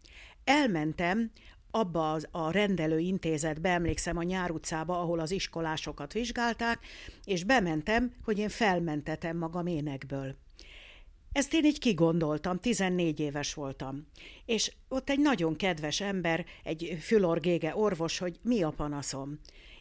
Elmentem 0.45 1.31
abba 1.71 2.13
az, 2.13 2.29
a 2.31 2.51
rendelő 2.51 2.99
intézetbe, 2.99 3.71
emlékszem 3.71 4.17
a 4.17 4.23
Nyár 4.23 4.51
utcába, 4.51 5.01
ahol 5.01 5.19
az 5.19 5.31
iskolásokat 5.31 6.13
vizsgálták, 6.13 6.79
és 7.25 7.45
bementem, 7.45 8.13
hogy 8.25 8.39
én 8.39 8.49
felmentetem 8.49 9.37
magam 9.37 9.67
énekből. 9.67 10.37
Ezt 11.33 11.55
én 11.55 11.65
így 11.65 11.79
kigondoltam, 11.79 12.59
14 12.59 13.21
éves 13.21 13.55
voltam. 13.55 14.07
És 14.45 14.73
ott 14.89 15.11
egy 15.11 15.21
nagyon 15.21 15.57
kedves 15.57 16.01
ember, 16.01 16.45
egy 16.65 16.97
fülorgége 17.01 17.77
orvos, 17.77 18.19
hogy 18.19 18.39
mi 18.43 18.63
a 18.63 18.71
panaszom. 18.71 19.39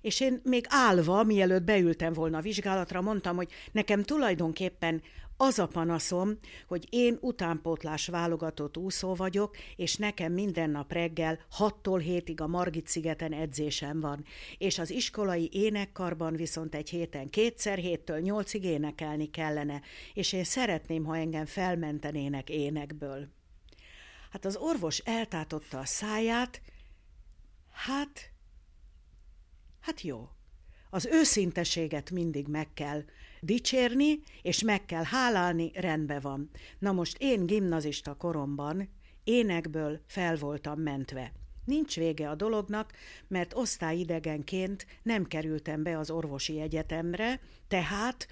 És 0.08 0.20
én 0.20 0.42
még 0.44 0.66
állva, 0.70 1.24
mielőtt 1.24 1.64
beültem 1.64 2.14
volna 2.14 2.38
a 2.38 2.42
vizsgálatra, 2.42 3.02
mondtam, 3.02 3.36
hogy 3.36 3.52
nekem 3.72 4.04
tulajdonképpen 4.04 5.02
az 5.38 5.60
a 5.60 5.68
panaszom, 5.68 6.38
hogy 6.68 6.88
én 6.90 7.18
utánpótlás 7.22 8.08
válogatott 8.08 8.78
úszó 8.78 9.16
vagyok, 9.16 9.58
és 9.76 9.96
nekem 9.96 10.34
minden 10.34 10.70
nap 10.70 10.92
reggel 10.92 11.40
6-tól 11.58 12.04
7-ig 12.06 12.42
a 12.42 12.48
Margit 12.48 12.88
szigeten 12.88 13.34
edzésem 13.34 14.00
van, 14.00 14.26
és 14.58 14.80
az 14.80 14.90
iskolai 14.90 15.50
énekkarban 15.54 16.36
viszont 16.36 16.76
egy 16.76 16.90
héten 16.90 17.30
kétszer, 17.30 17.80
7-től 17.82 18.22
8-ig 18.24 18.62
énekelni 18.62 19.30
kellene, 19.30 19.82
és 20.14 20.34
én 20.34 20.44
szeretném, 20.44 21.04
ha 21.04 21.18
engem 21.18 21.46
felmentenének 21.46 22.50
énekből. 22.50 23.28
Hát 24.32 24.46
az 24.46 24.56
orvos 24.56 24.98
eltátotta 24.98 25.80
a 25.80 25.86
száját, 25.86 26.62
hát, 27.72 28.36
hát 29.88 30.02
jó. 30.02 30.30
Az 30.90 31.06
őszinteséget 31.06 32.12
mindig 32.12 32.48
meg 32.48 32.74
kell 32.74 33.04
dicsérni, 33.42 34.20
és 34.42 34.64
meg 34.64 34.86
kell 34.86 35.04
hálálni, 35.04 35.72
rendben 35.74 36.22
van. 36.22 36.50
Na 36.80 36.92
most 36.92 37.18
én 37.20 37.46
gimnazista 37.46 38.16
koromban 38.16 38.90
énekből 39.24 40.02
fel 40.08 40.36
voltam 40.36 40.80
mentve. 40.80 41.32
Nincs 41.66 41.96
vége 41.96 42.30
a 42.30 42.36
dolognak, 42.36 42.94
mert 43.28 43.54
osztályidegenként 43.54 44.86
nem 45.04 45.26
kerültem 45.26 45.84
be 45.84 45.98
az 45.98 46.10
orvosi 46.10 46.60
egyetemre, 46.60 47.40
tehát 47.68 48.28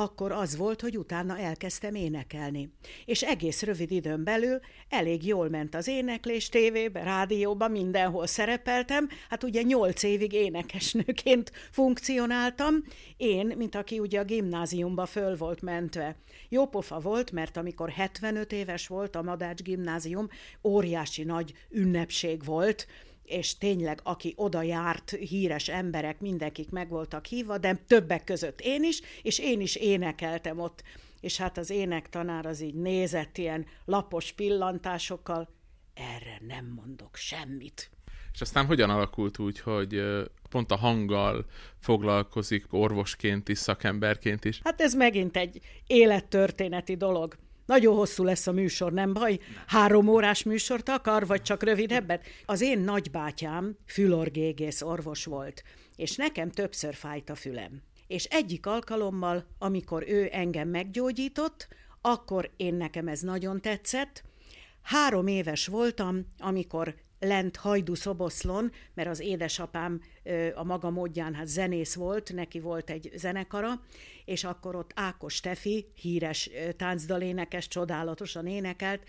akkor 0.00 0.32
az 0.32 0.56
volt, 0.56 0.80
hogy 0.80 0.98
utána 0.98 1.38
elkezdtem 1.38 1.94
énekelni. 1.94 2.72
És 3.04 3.22
egész 3.22 3.62
rövid 3.62 3.90
időn 3.90 4.24
belül 4.24 4.60
elég 4.88 5.26
jól 5.26 5.48
ment 5.48 5.74
az 5.74 5.88
éneklés 5.88 6.48
tévébe, 6.48 7.02
rádióban, 7.02 7.70
mindenhol 7.70 8.26
szerepeltem. 8.26 9.08
Hát 9.28 9.44
ugye 9.44 9.62
nyolc 9.62 10.02
évig 10.02 10.32
énekesnőként 10.32 11.52
funkcionáltam. 11.70 12.74
Én, 13.16 13.52
mint 13.56 13.74
aki 13.74 13.98
ugye 13.98 14.20
a 14.20 14.24
gimnáziumba 14.24 15.06
föl 15.06 15.36
volt 15.36 15.62
mentve. 15.62 16.16
Jópofa 16.48 16.98
volt, 16.98 17.32
mert 17.32 17.56
amikor 17.56 17.90
75 17.90 18.52
éves 18.52 18.86
volt 18.86 19.16
a 19.16 19.22
Madács 19.22 19.62
gimnázium, 19.62 20.28
óriási 20.62 21.22
nagy 21.22 21.52
ünnepség 21.70 22.44
volt, 22.44 22.86
és 23.30 23.58
tényleg, 23.58 24.00
aki 24.02 24.32
oda 24.36 24.62
járt, 24.62 25.10
híres 25.10 25.68
emberek, 25.68 26.20
mindenkik 26.20 26.70
meg 26.70 26.88
voltak 26.88 27.26
hívva, 27.26 27.58
de 27.58 27.74
többek 27.86 28.24
között 28.24 28.60
én 28.60 28.84
is, 28.84 29.00
és 29.22 29.38
én 29.38 29.60
is 29.60 29.76
énekeltem 29.76 30.58
ott. 30.58 30.82
És 31.20 31.36
hát 31.36 31.58
az 31.58 31.70
énektanár 31.70 32.46
az 32.46 32.60
így 32.60 32.74
nézett 32.74 33.38
ilyen 33.38 33.66
lapos 33.84 34.32
pillantásokkal, 34.32 35.48
erre 35.94 36.40
nem 36.46 36.66
mondok 36.66 37.16
semmit. 37.16 37.90
És 38.32 38.40
aztán 38.40 38.66
hogyan 38.66 38.90
alakult 38.90 39.38
úgy, 39.38 39.60
hogy 39.60 40.02
pont 40.48 40.70
a 40.70 40.76
hanggal 40.76 41.44
foglalkozik 41.78 42.66
orvosként 42.70 43.48
is, 43.48 43.58
szakemberként 43.58 44.44
is? 44.44 44.60
Hát 44.64 44.80
ez 44.80 44.94
megint 44.94 45.36
egy 45.36 45.60
élettörténeti 45.86 46.96
dolog. 46.96 47.36
Nagyon 47.70 47.94
hosszú 47.94 48.24
lesz 48.24 48.46
a 48.46 48.52
műsor, 48.52 48.92
nem 48.92 49.12
baj? 49.12 49.38
Három 49.66 50.08
órás 50.08 50.42
műsort 50.42 50.88
akar, 50.88 51.26
vagy 51.26 51.42
csak 51.42 51.62
rövidebbet? 51.62 52.26
Az 52.46 52.60
én 52.60 52.78
nagybátyám 52.78 53.76
fülorgégész 53.86 54.82
orvos 54.82 55.24
volt, 55.24 55.62
és 55.96 56.16
nekem 56.16 56.50
többször 56.50 56.94
fájt 56.94 57.30
a 57.30 57.34
fülem. 57.34 57.82
És 58.06 58.24
egyik 58.24 58.66
alkalommal, 58.66 59.46
amikor 59.58 60.04
ő 60.08 60.28
engem 60.32 60.68
meggyógyított, 60.68 61.68
akkor 62.00 62.50
én 62.56 62.74
nekem 62.74 63.08
ez 63.08 63.20
nagyon 63.20 63.60
tetszett. 63.60 64.22
Három 64.82 65.26
éves 65.26 65.66
voltam, 65.66 66.26
amikor 66.38 66.94
lent 67.20 67.56
Hajdu 67.56 67.94
Szoboszlon, 67.94 68.72
mert 68.94 69.08
az 69.08 69.20
édesapám 69.20 70.00
a 70.54 70.64
maga 70.64 70.90
módján 70.90 71.34
hát 71.34 71.48
zenész 71.48 71.94
volt, 71.94 72.32
neki 72.32 72.60
volt 72.60 72.90
egy 72.90 73.10
zenekara, 73.16 73.80
és 74.24 74.44
akkor 74.44 74.74
ott 74.74 74.92
Ákos 74.94 75.40
Tefi, 75.40 75.86
híres 75.94 76.50
táncdalénekes, 76.76 77.68
csodálatosan 77.68 78.46
énekelt, 78.46 79.02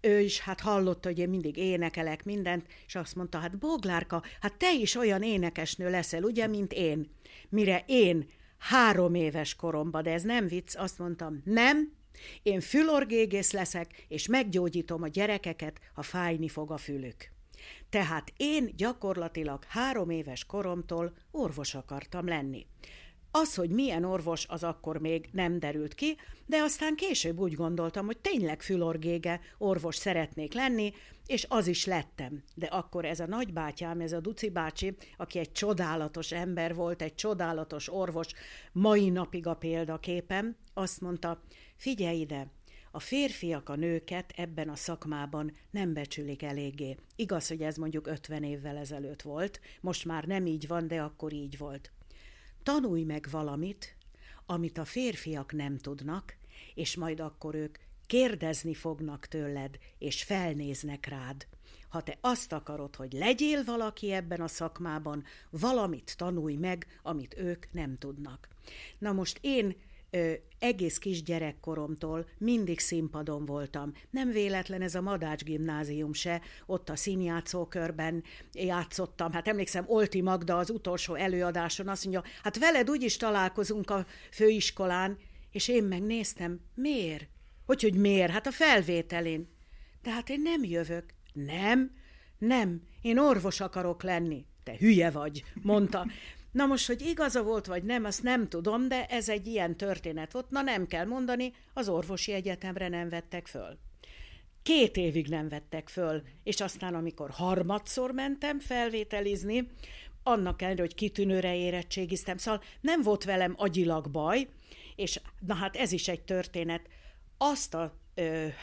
ő 0.00 0.20
is 0.20 0.40
hát 0.40 0.60
hallotta, 0.60 1.08
hogy 1.08 1.18
én 1.18 1.28
mindig 1.28 1.56
énekelek 1.56 2.24
mindent, 2.24 2.66
és 2.86 2.94
azt 2.94 3.14
mondta, 3.14 3.38
hát 3.38 3.58
Boglárka, 3.58 4.22
hát 4.40 4.54
te 4.54 4.74
is 4.74 4.94
olyan 4.94 5.22
énekesnő 5.22 5.90
leszel, 5.90 6.22
ugye, 6.22 6.46
mint 6.46 6.72
én. 6.72 7.10
Mire 7.48 7.84
én 7.86 8.28
három 8.58 9.14
éves 9.14 9.54
koromban, 9.54 10.02
de 10.02 10.12
ez 10.12 10.22
nem 10.22 10.46
vicc, 10.48 10.76
azt 10.76 10.98
mondtam, 10.98 11.42
nem, 11.44 11.92
én 12.42 12.60
fülorgégész 12.60 13.52
leszek, 13.52 14.04
és 14.08 14.26
meggyógyítom 14.26 15.02
a 15.02 15.08
gyerekeket, 15.08 15.80
ha 15.94 16.02
fájni 16.02 16.48
fog 16.48 16.70
a 16.70 16.76
fülük. 16.76 17.34
Tehát 17.90 18.32
én 18.36 18.72
gyakorlatilag 18.76 19.64
három 19.64 20.10
éves 20.10 20.44
koromtól 20.44 21.16
orvos 21.30 21.74
akartam 21.74 22.26
lenni. 22.26 22.66
Az, 23.38 23.54
hogy 23.54 23.70
milyen 23.70 24.04
orvos, 24.04 24.46
az 24.48 24.64
akkor 24.64 24.98
még 24.98 25.28
nem 25.32 25.58
derült 25.58 25.94
ki, 25.94 26.16
de 26.46 26.56
aztán 26.62 26.94
később 26.94 27.38
úgy 27.38 27.52
gondoltam, 27.52 28.06
hogy 28.06 28.18
tényleg 28.18 28.62
fülorgége 28.62 29.40
orvos 29.58 29.96
szeretnék 29.96 30.52
lenni, 30.54 30.92
és 31.26 31.46
az 31.48 31.66
is 31.66 31.84
lettem. 31.84 32.42
De 32.54 32.66
akkor 32.66 33.04
ez 33.04 33.20
a 33.20 33.26
nagybátyám, 33.26 34.00
ez 34.00 34.12
a 34.12 34.20
Duci 34.20 34.50
bácsi, 34.50 34.94
aki 35.16 35.38
egy 35.38 35.52
csodálatos 35.52 36.32
ember 36.32 36.74
volt, 36.74 37.02
egy 37.02 37.14
csodálatos 37.14 37.92
orvos, 37.92 38.28
mai 38.72 39.08
napig 39.08 39.46
a 39.46 39.54
példaképem, 39.54 40.56
azt 40.74 41.00
mondta, 41.00 41.42
figyelj 41.76 42.20
ide, 42.20 42.50
a 42.96 43.00
férfiak 43.00 43.68
a 43.68 43.74
nőket 43.74 44.32
ebben 44.36 44.68
a 44.68 44.76
szakmában 44.76 45.52
nem 45.70 45.92
becsülik 45.92 46.42
eléggé. 46.42 46.96
Igaz, 47.16 47.48
hogy 47.48 47.62
ez 47.62 47.76
mondjuk 47.76 48.06
50 48.06 48.42
évvel 48.42 48.76
ezelőtt 48.76 49.22
volt, 49.22 49.60
most 49.80 50.04
már 50.04 50.24
nem 50.24 50.46
így 50.46 50.66
van, 50.66 50.88
de 50.88 51.02
akkor 51.02 51.32
így 51.32 51.58
volt. 51.58 51.92
Tanulj 52.62 53.02
meg 53.02 53.26
valamit, 53.30 53.96
amit 54.46 54.78
a 54.78 54.84
férfiak 54.84 55.52
nem 55.52 55.78
tudnak, 55.78 56.36
és 56.74 56.96
majd 56.96 57.20
akkor 57.20 57.54
ők 57.54 57.78
kérdezni 58.06 58.74
fognak 58.74 59.26
tőled, 59.26 59.78
és 59.98 60.22
felnéznek 60.22 61.06
rád. 61.06 61.46
Ha 61.88 62.02
te 62.02 62.18
azt 62.20 62.52
akarod, 62.52 62.96
hogy 62.96 63.12
legyél 63.12 63.64
valaki 63.64 64.12
ebben 64.12 64.40
a 64.40 64.48
szakmában, 64.48 65.24
valamit 65.50 66.14
tanulj 66.16 66.54
meg, 66.54 66.86
amit 67.02 67.34
ők 67.38 67.72
nem 67.72 67.98
tudnak. 67.98 68.48
Na 68.98 69.12
most 69.12 69.38
én 69.40 69.76
ö, 70.16 70.32
egész 70.58 70.98
kis 70.98 71.22
gyerekkoromtól 71.22 72.26
mindig 72.38 72.78
színpadon 72.78 73.44
voltam. 73.44 73.92
Nem 74.10 74.30
véletlen 74.30 74.82
ez 74.82 74.94
a 74.94 75.00
Madács 75.00 75.44
gimnázium 75.44 76.12
se, 76.12 76.40
ott 76.66 76.88
a 76.88 76.96
színjátszókörben 76.96 78.24
játszottam. 78.52 79.32
Hát 79.32 79.48
emlékszem, 79.48 79.84
Olti 79.86 80.20
Magda 80.20 80.58
az 80.58 80.70
utolsó 80.70 81.14
előadáson 81.14 81.88
azt 81.88 82.04
mondja, 82.04 82.22
hát 82.42 82.58
veled 82.58 82.90
úgyis 82.90 83.16
találkozunk 83.16 83.90
a 83.90 84.06
főiskolán, 84.30 85.18
és 85.50 85.68
én 85.68 85.84
megnéztem, 85.84 86.60
miért? 86.74 87.28
Hogy, 87.66 87.82
hogy 87.82 87.94
miért? 87.94 88.32
Hát 88.32 88.46
a 88.46 88.50
felvételén. 88.50 89.48
De 90.02 90.10
hát 90.10 90.28
én 90.28 90.40
nem 90.42 90.64
jövök. 90.64 91.04
Nem, 91.32 91.90
nem, 92.38 92.82
én 93.02 93.18
orvos 93.18 93.60
akarok 93.60 94.02
lenni. 94.02 94.44
Te 94.64 94.76
hülye 94.78 95.10
vagy, 95.10 95.44
mondta. 95.62 96.06
Na 96.56 96.66
most, 96.66 96.86
hogy 96.86 97.00
igaza 97.02 97.42
volt 97.42 97.66
vagy 97.66 97.82
nem, 97.82 98.04
azt 98.04 98.22
nem 98.22 98.48
tudom, 98.48 98.88
de 98.88 99.06
ez 99.06 99.28
egy 99.28 99.46
ilyen 99.46 99.76
történet 99.76 100.32
volt. 100.32 100.50
Na 100.50 100.62
nem 100.62 100.86
kell 100.86 101.04
mondani, 101.04 101.52
az 101.74 101.88
orvosi 101.88 102.32
egyetemre 102.32 102.88
nem 102.88 103.08
vettek 103.08 103.46
föl. 103.46 103.78
Két 104.62 104.96
évig 104.96 105.28
nem 105.28 105.48
vettek 105.48 105.88
föl, 105.88 106.22
és 106.42 106.60
aztán, 106.60 106.94
amikor 106.94 107.30
harmadszor 107.30 108.12
mentem 108.12 108.60
felvételizni, 108.60 109.68
annak 110.22 110.62
ellenére, 110.62 110.82
hogy 110.82 110.94
kitűnőre 110.94 111.56
érettségiztem, 111.56 112.36
szóval 112.36 112.62
nem 112.80 113.02
volt 113.02 113.24
velem 113.24 113.54
agyilag 113.56 114.10
baj, 114.10 114.48
és 114.94 115.20
na 115.46 115.54
hát 115.54 115.76
ez 115.76 115.92
is 115.92 116.08
egy 116.08 116.22
történet. 116.22 116.88
Azt 117.38 117.74
a 117.74 117.98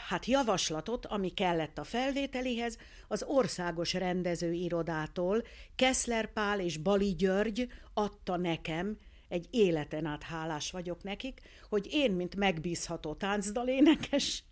hát 0.08 0.26
javaslatot, 0.26 1.06
ami 1.06 1.28
kellett 1.28 1.78
a 1.78 1.84
felvételihez, 1.84 2.78
az 3.08 3.24
országos 3.26 3.92
rendezőirodától 3.92 5.42
Keszler 5.76 6.32
Pál 6.32 6.60
és 6.60 6.76
Bali 6.76 7.14
György 7.14 7.68
adta 7.94 8.36
nekem, 8.36 8.98
egy 9.28 9.46
életen 9.50 10.04
át 10.04 10.22
hálás 10.22 10.70
vagyok 10.70 11.02
nekik, 11.02 11.40
hogy 11.68 11.88
én, 11.90 12.12
mint 12.12 12.36
megbízható 12.36 13.14
táncdalénekes, 13.14 14.44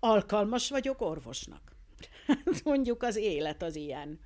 alkalmas 0.00 0.70
vagyok 0.70 1.00
orvosnak. 1.00 1.60
Hát 2.26 2.64
mondjuk 2.64 3.02
az 3.02 3.16
élet 3.16 3.62
az 3.62 3.76
ilyen. 3.76 4.20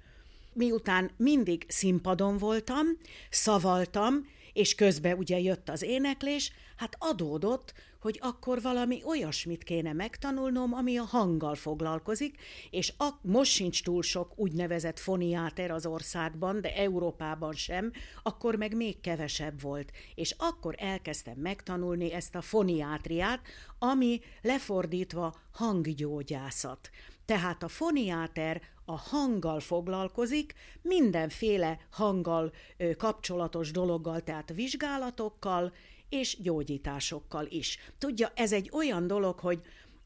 Miután 0.53 1.11
mindig 1.17 1.65
színpadon 1.69 2.39
voltam, 2.39 2.87
szavaltam, 3.31 4.27
és 4.53 4.75
közben 4.75 5.19
ugye 5.19 5.39
jött 5.39 5.69
az 5.69 5.83
éneklés, 5.83 6.53
hát 6.77 6.97
adódott, 6.99 7.73
hogy 8.01 8.19
akkor 8.23 8.63
valami 8.63 9.03
olyasmit 9.05 9.65
kéne 9.65 9.93
megtanulnom, 9.93 10.75
ami 10.75 10.97
a 10.97 11.03
hanggal 11.05 11.55
foglalkozik, 11.55 12.37
és 12.71 12.93
a, 12.99 13.09
most 13.23 13.53
sincs 13.53 13.83
túl 13.83 14.03
sok 14.03 14.33
úgynevezett 14.39 14.99
foniáter 14.99 15.71
az 15.71 15.87
országban, 15.87 16.61
de 16.61 16.75
Európában 16.75 17.53
sem, 17.53 17.93
akkor 18.23 18.57
meg 18.57 18.77
még 18.77 19.01
kevesebb 19.01 19.61
volt. 19.61 19.93
És 20.15 20.35
akkor 20.39 20.75
elkezdtem 20.79 21.37
megtanulni 21.37 22.13
ezt 22.13 22.35
a 22.35 22.41
foniátriát, 22.41 23.41
ami 23.79 24.21
lefordítva 24.43 25.35
hanggyógyászat. 25.53 26.91
Tehát 27.25 27.63
a 27.63 27.69
foniáter 27.69 28.63
a 28.85 28.99
hanggal 28.99 29.61
foglalkozik, 29.61 30.55
mindenféle 30.83 31.79
hanggal 31.91 32.53
kapcsolatos 32.97 33.71
dologgal, 33.71 34.21
tehát 34.21 34.53
vizsgálatokkal, 34.55 35.73
és 36.11 36.37
gyógyításokkal 36.43 37.47
is. 37.49 37.79
Tudja, 37.99 38.33
ez 38.35 38.53
egy 38.53 38.71
olyan 38.73 39.07
dolog, 39.07 39.39
hogy, 39.39 39.61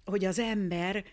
hogy 0.04 0.24
az 0.24 0.38
ember 0.38 1.04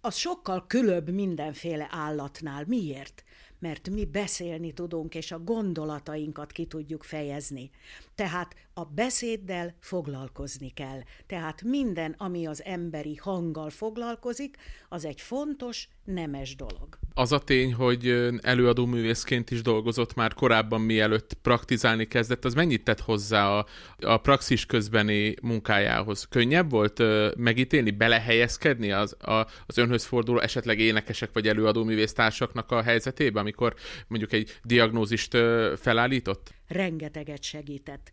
az 0.00 0.16
sokkal 0.16 0.64
különb 0.66 1.08
mindenféle 1.08 1.88
állatnál. 1.90 2.64
Miért? 2.66 3.24
Mert 3.58 3.88
mi 3.90 4.04
beszélni 4.04 4.72
tudunk, 4.72 5.14
és 5.14 5.32
a 5.32 5.38
gondolatainkat 5.38 6.52
ki 6.52 6.66
tudjuk 6.66 7.02
fejezni. 7.02 7.70
Tehát 8.14 8.54
a 8.74 8.84
beszéddel 8.84 9.74
foglalkozni 9.80 10.68
kell. 10.68 11.00
Tehát 11.26 11.62
minden, 11.62 12.14
ami 12.18 12.46
az 12.46 12.64
emberi 12.64 13.16
hanggal 13.16 13.70
foglalkozik, 13.70 14.56
az 14.88 15.04
egy 15.04 15.20
fontos, 15.20 15.88
nemes 16.04 16.56
dolog. 16.56 16.98
Az 17.14 17.32
a 17.32 17.38
tény, 17.38 17.74
hogy 17.74 18.30
előadó 18.40 18.86
művészként 18.86 19.50
is 19.50 19.62
dolgozott 19.62 20.14
már 20.14 20.34
korábban, 20.34 20.80
mielőtt 20.80 21.34
praktizálni 21.42 22.06
kezdett, 22.06 22.44
az 22.44 22.54
mennyit 22.54 22.84
tett 22.84 23.00
hozzá 23.00 23.48
a, 23.48 23.66
a 24.00 24.16
praxis 24.16 24.66
közbeni 24.66 25.34
munkájához? 25.42 26.24
Könnyebb 26.28 26.70
volt 26.70 27.02
megítélni, 27.36 27.90
belehelyezkedni 27.90 28.92
az, 28.92 29.16
a, 29.22 29.46
az 29.66 29.78
önhöz 29.78 30.04
forduló 30.04 30.38
esetleg 30.38 30.78
énekesek 30.78 31.30
vagy 31.32 31.48
előadó 31.48 31.84
művésztársaknak 31.84 32.70
a 32.70 32.82
helyzetébe, 32.82 33.40
amikor 33.40 33.74
mondjuk 34.06 34.32
egy 34.32 34.60
diagnózist 34.62 35.36
felállított? 35.76 36.54
Rengeteget 36.68 37.42
segített 37.42 38.12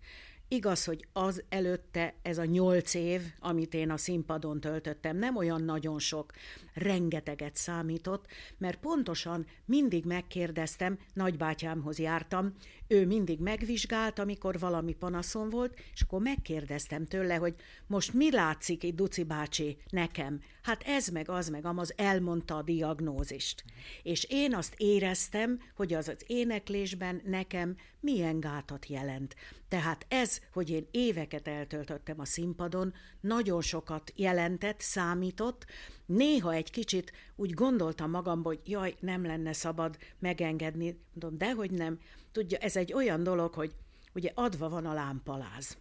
Igaz, 0.54 0.86
hogy 0.86 1.08
az 1.14 1.43
előtte 1.49 2.14
ez 2.22 2.38
a 2.38 2.45
nyolc 2.45 2.93
év, 2.93 3.22
amit 3.39 3.74
én 3.74 3.89
a 3.89 3.97
színpadon 3.97 4.60
töltöttem, 4.60 5.18
nem 5.18 5.36
olyan 5.36 5.62
nagyon 5.64 5.99
sok, 5.99 6.32
rengeteget 6.74 7.56
számított, 7.56 8.26
mert 8.58 8.80
pontosan 8.80 9.45
mindig 9.66 10.06
megkérdeztem, 10.06 10.99
nagybátyámhoz 11.14 11.99
jártam, 11.99 12.54
ő 12.92 13.06
mindig 13.06 13.39
megvizsgált, 13.39 14.20
amikor 14.20 14.60
valami 14.60 14.94
panaszom 14.94 15.50
volt, 15.50 15.80
és 15.94 16.02
akkor 16.02 16.22
megkérdeztem 16.22 17.06
tőle, 17.06 17.36
hogy 17.36 17.56
most 17.88 18.14
mi 18.14 18.32
látszik 18.32 18.84
itt, 18.84 18.96
Duci 18.96 19.24
bácsi, 19.24 19.78
nekem? 19.89 20.42
Hát 20.62 20.84
ez 20.84 21.08
meg 21.08 21.30
az 21.30 21.50
meg 21.50 21.66
amaz 21.66 21.94
elmondta 21.96 22.56
a 22.56 22.62
diagnózist. 22.62 23.64
És 24.04 24.26
én 24.30 24.56
azt 24.56 24.74
éreztem, 24.78 25.60
hogy 25.76 25.94
az 25.94 26.08
az 26.08 26.24
éneklésben 26.28 27.22
nekem 27.26 27.76
milyen 28.00 28.39
gátat 28.39 28.88
jelent. 28.88 29.36
Tehát 29.68 30.06
ez, 30.10 30.42
hogy 30.54 30.70
én 30.70 30.88
éveket 30.92 31.48
eltöltöttem 31.48 32.20
a 32.20 32.26
színpadon, 32.26 32.94
nagyon 33.20 33.62
sokat 33.62 34.12
jelentett, 34.16 34.80
számított, 34.80 35.66
néha 36.06 36.54
egy 36.54 36.72
kicsit 36.72 37.12
úgy 37.36 37.54
gondoltam 37.54 38.10
magamban, 38.10 38.54
hogy 38.54 38.70
jaj, 38.70 38.96
nem 39.00 39.26
lenne 39.26 39.54
szabad 39.54 39.98
megengedni, 40.20 41.00
mondom, 41.14 41.38
dehogy 41.38 41.72
nem. 41.72 42.00
Tudja, 42.32 42.57
ez 42.57 42.75
egy 42.75 42.93
olyan 42.93 43.23
dolog, 43.23 43.53
hogy 43.53 43.75
ugye 44.13 44.32
adva 44.34 44.69
van 44.69 44.86
a 44.86 44.93
lámpaláz. 44.93 45.77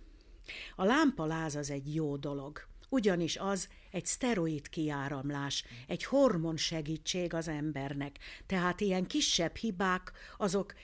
A 0.77 0.85
lámpaláz 0.85 1.57
az 1.57 1.71
egy 1.71 1.95
jó 1.95 2.17
dolog, 2.17 2.69
ugyanis 2.89 3.37
az 3.37 3.69
egy 3.91 4.07
szteroid 4.07 4.69
kiáramlás, 4.69 5.65
egy 5.87 6.05
hormon 6.05 6.57
segítség 6.57 7.35
az 7.35 7.49
embernek. 7.49 8.19
Tehát 8.47 8.81
ilyen 8.81 9.07
kisebb 9.07 9.57
hibák, 9.57 10.13
azok 10.39 10.75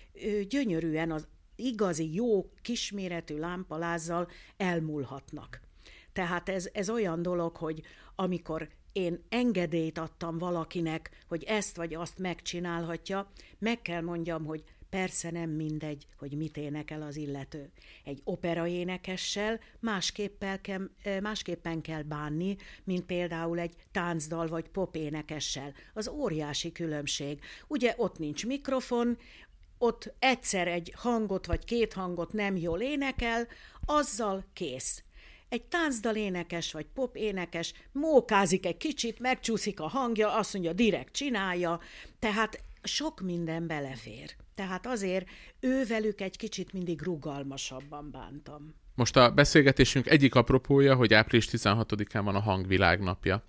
gyönyörűen 0.48 1.10
az 1.10 1.26
igazi, 1.56 2.14
jó, 2.14 2.50
kisméretű 2.62 3.38
lámpalázzal 3.38 4.28
elmúlhatnak. 4.56 5.60
Tehát 6.12 6.48
ez, 6.48 6.68
ez 6.72 6.90
olyan 6.90 7.22
dolog, 7.22 7.56
hogy 7.56 7.82
amikor 8.14 8.68
én 8.92 9.24
engedélyt 9.28 9.98
adtam 9.98 10.38
valakinek, 10.38 11.24
hogy 11.28 11.42
ezt 11.44 11.76
vagy 11.76 11.94
azt 11.94 12.18
megcsinálhatja, 12.18 13.30
meg 13.58 13.82
kell 13.82 14.00
mondjam, 14.00 14.44
hogy 14.44 14.64
persze 14.96 15.30
nem 15.30 15.50
mindegy, 15.50 16.06
hogy 16.18 16.36
mit 16.36 16.56
énekel 16.56 17.02
az 17.02 17.16
illető. 17.16 17.70
Egy 18.04 18.20
operaénekessel 18.24 19.60
másképpen 19.80 20.60
kell, 20.60 20.88
másképpen 21.20 21.80
kell 21.80 22.02
bánni, 22.02 22.56
mint 22.84 23.04
például 23.04 23.58
egy 23.58 23.74
táncdal 23.92 24.46
vagy 24.46 24.68
popénekessel. 24.68 25.72
Az 25.94 26.08
óriási 26.08 26.72
különbség. 26.72 27.40
Ugye 27.66 27.94
ott 27.96 28.18
nincs 28.18 28.46
mikrofon, 28.46 29.18
ott 29.78 30.14
egyszer 30.18 30.68
egy 30.68 30.92
hangot 30.96 31.46
vagy 31.46 31.64
két 31.64 31.92
hangot 31.92 32.32
nem 32.32 32.56
jól 32.56 32.80
énekel, 32.80 33.46
azzal 33.84 34.44
kész 34.52 35.04
egy 35.48 35.62
táncdal 35.62 36.16
énekes 36.16 36.72
vagy 36.72 36.86
pop 36.94 37.16
énekes 37.16 37.72
mókázik 37.92 38.66
egy 38.66 38.76
kicsit, 38.76 39.18
megcsúszik 39.18 39.80
a 39.80 39.88
hangja, 39.88 40.34
azt 40.34 40.52
mondja, 40.52 40.72
direkt 40.72 41.12
csinálja, 41.12 41.80
tehát 42.18 42.64
sok 42.86 43.20
minden 43.20 43.66
belefér. 43.66 44.36
Tehát 44.54 44.86
azért 44.86 45.28
ővelük 45.60 46.20
egy 46.20 46.36
kicsit 46.36 46.72
mindig 46.72 47.02
rugalmasabban 47.02 48.10
bántam. 48.10 48.74
Most 48.94 49.16
a 49.16 49.30
beszélgetésünk 49.30 50.06
egyik 50.06 50.34
apropója, 50.34 50.94
hogy 50.94 51.14
április 51.14 51.48
16-án 51.50 52.20
van 52.24 52.34
a 52.34 52.40
hangvilágnapja 52.40 53.44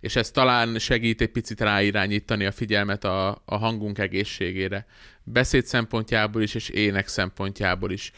és 0.00 0.16
ez 0.16 0.30
talán 0.30 0.78
segít 0.78 1.20
egy 1.20 1.30
picit 1.30 1.60
ráirányítani 1.60 2.44
a 2.44 2.52
figyelmet 2.52 3.04
a, 3.04 3.42
a 3.44 3.56
hangunk 3.56 3.98
egészségére. 3.98 4.86
Beszéd 5.26 5.64
szempontjából 5.64 6.42
is, 6.42 6.54
és 6.54 6.68
ének 6.68 7.08
szempontjából 7.08 7.90
is. 7.90 8.12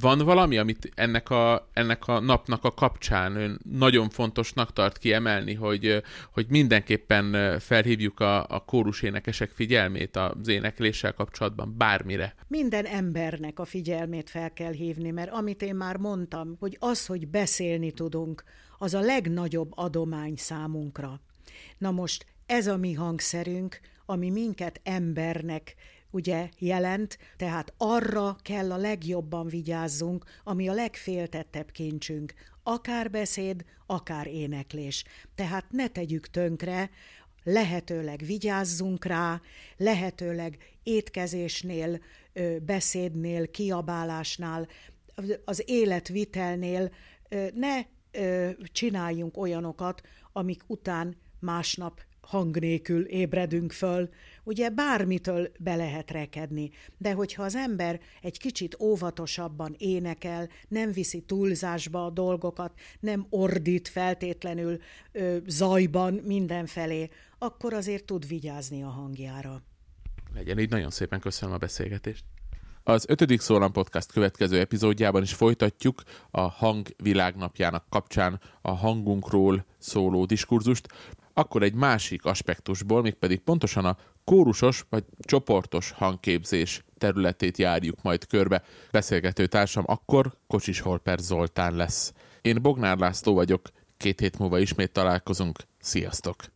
Van 0.00 0.18
valami, 0.18 0.58
amit 0.58 0.90
ennek 0.94 1.30
a, 1.30 1.68
ennek 1.72 2.08
a 2.08 2.20
napnak 2.20 2.64
a 2.64 2.74
kapcsán 2.74 3.36
ön 3.36 3.60
nagyon 3.70 4.08
fontosnak 4.08 4.72
tart 4.72 4.98
kiemelni, 4.98 5.54
hogy, 5.54 6.02
hogy 6.32 6.46
mindenképpen 6.48 7.58
felhívjuk 7.58 8.20
a, 8.20 8.46
a 8.46 8.64
kórus 8.64 9.02
énekesek 9.02 9.50
figyelmét 9.50 10.16
az 10.16 10.48
énekléssel 10.48 11.12
kapcsolatban, 11.12 11.74
bármire? 11.78 12.34
Minden 12.46 12.84
embernek 12.84 13.58
a 13.58 13.64
figyelmét 13.64 14.30
fel 14.30 14.52
kell 14.52 14.72
hívni, 14.72 15.10
mert 15.10 15.30
amit 15.30 15.62
én 15.62 15.74
már 15.74 15.96
mondtam, 15.96 16.56
hogy 16.58 16.76
az, 16.78 17.06
hogy 17.06 17.28
beszélni 17.28 17.92
tudunk, 17.92 18.42
az 18.82 18.94
a 18.94 19.00
legnagyobb 19.00 19.72
adomány 19.74 20.36
számunkra. 20.70 21.20
Na 21.78 21.90
most 21.90 22.26
ez 22.46 22.66
a 22.66 22.76
mi 22.76 22.92
hangszerünk, 22.92 23.80
ami 24.06 24.30
minket 24.30 24.80
embernek 24.82 25.74
ugye 26.10 26.48
jelent, 26.58 27.18
tehát 27.36 27.72
arra 27.76 28.36
kell 28.42 28.72
a 28.72 28.76
legjobban 28.76 29.46
vigyázzunk, 29.46 30.24
ami 30.44 30.68
a 30.68 30.72
legféltettebb 30.72 31.70
kincsünk, 31.70 32.34
akár 32.62 33.10
beszéd, 33.10 33.64
akár 33.86 34.26
éneklés. 34.26 35.04
Tehát 35.34 35.64
ne 35.70 35.88
tegyük 35.88 36.30
tönkre, 36.30 36.90
lehetőleg 37.44 38.22
vigyázzunk 38.26 39.04
rá, 39.04 39.40
lehetőleg 39.76 40.56
étkezésnél, 40.82 42.00
beszédnél, 42.62 43.50
kiabálásnál, 43.50 44.68
az 45.44 45.62
életvitelnél 45.66 46.90
ne 47.54 47.80
csináljunk 48.72 49.36
olyanokat, 49.36 50.00
amik 50.32 50.62
után 50.66 51.16
másnap 51.40 52.00
hang 52.20 52.58
nélkül 52.58 53.04
ébredünk 53.06 53.72
föl. 53.72 54.08
Ugye 54.44 54.70
bármitől 54.70 55.52
be 55.58 55.76
lehet 55.76 56.10
rekedni, 56.10 56.70
de 56.98 57.12
hogyha 57.12 57.42
az 57.42 57.54
ember 57.54 58.00
egy 58.22 58.38
kicsit 58.38 58.76
óvatosabban 58.80 59.74
énekel, 59.78 60.48
nem 60.68 60.92
viszi 60.92 61.20
túlzásba 61.20 62.04
a 62.04 62.10
dolgokat, 62.10 62.72
nem 63.00 63.26
ordít 63.30 63.88
feltétlenül 63.88 64.78
ö, 65.12 65.36
zajban 65.46 66.14
mindenfelé, 66.14 67.08
akkor 67.38 67.72
azért 67.72 68.04
tud 68.04 68.28
vigyázni 68.28 68.82
a 68.82 68.88
hangjára. 68.88 69.62
Legyen 70.34 70.58
így, 70.58 70.70
nagyon 70.70 70.90
szépen 70.90 71.20
köszönöm 71.20 71.54
a 71.54 71.58
beszélgetést. 71.58 72.24
Az 72.90 73.04
ötödik 73.08 73.40
Szólam 73.40 73.72
Podcast 73.72 74.12
következő 74.12 74.58
epizódjában 74.58 75.22
is 75.22 75.34
folytatjuk 75.34 76.02
a 76.30 76.40
hang 76.40 76.86
világnapjának 76.96 77.84
kapcsán 77.88 78.40
a 78.62 78.70
hangunkról 78.70 79.64
szóló 79.78 80.24
diskurzust, 80.24 80.86
akkor 81.34 81.62
egy 81.62 81.74
másik 81.74 82.24
aspektusból, 82.24 83.02
mégpedig 83.02 83.40
pontosan 83.40 83.84
a 83.84 83.96
kórusos 84.24 84.86
vagy 84.88 85.04
csoportos 85.20 85.90
hangképzés 85.90 86.84
területét 86.98 87.58
járjuk 87.58 88.02
majd 88.02 88.26
körbe. 88.26 88.62
Beszélgető 88.90 89.46
társam 89.46 89.84
akkor 89.86 90.32
Kocsis 90.46 90.80
Holper 90.80 91.18
Zoltán 91.18 91.76
lesz. 91.76 92.12
Én 92.42 92.62
Bognár 92.62 92.98
László 92.98 93.34
vagyok, 93.34 93.68
két 93.96 94.20
hét 94.20 94.38
múlva 94.38 94.58
ismét 94.58 94.92
találkozunk. 94.92 95.58
Sziasztok! 95.80 96.50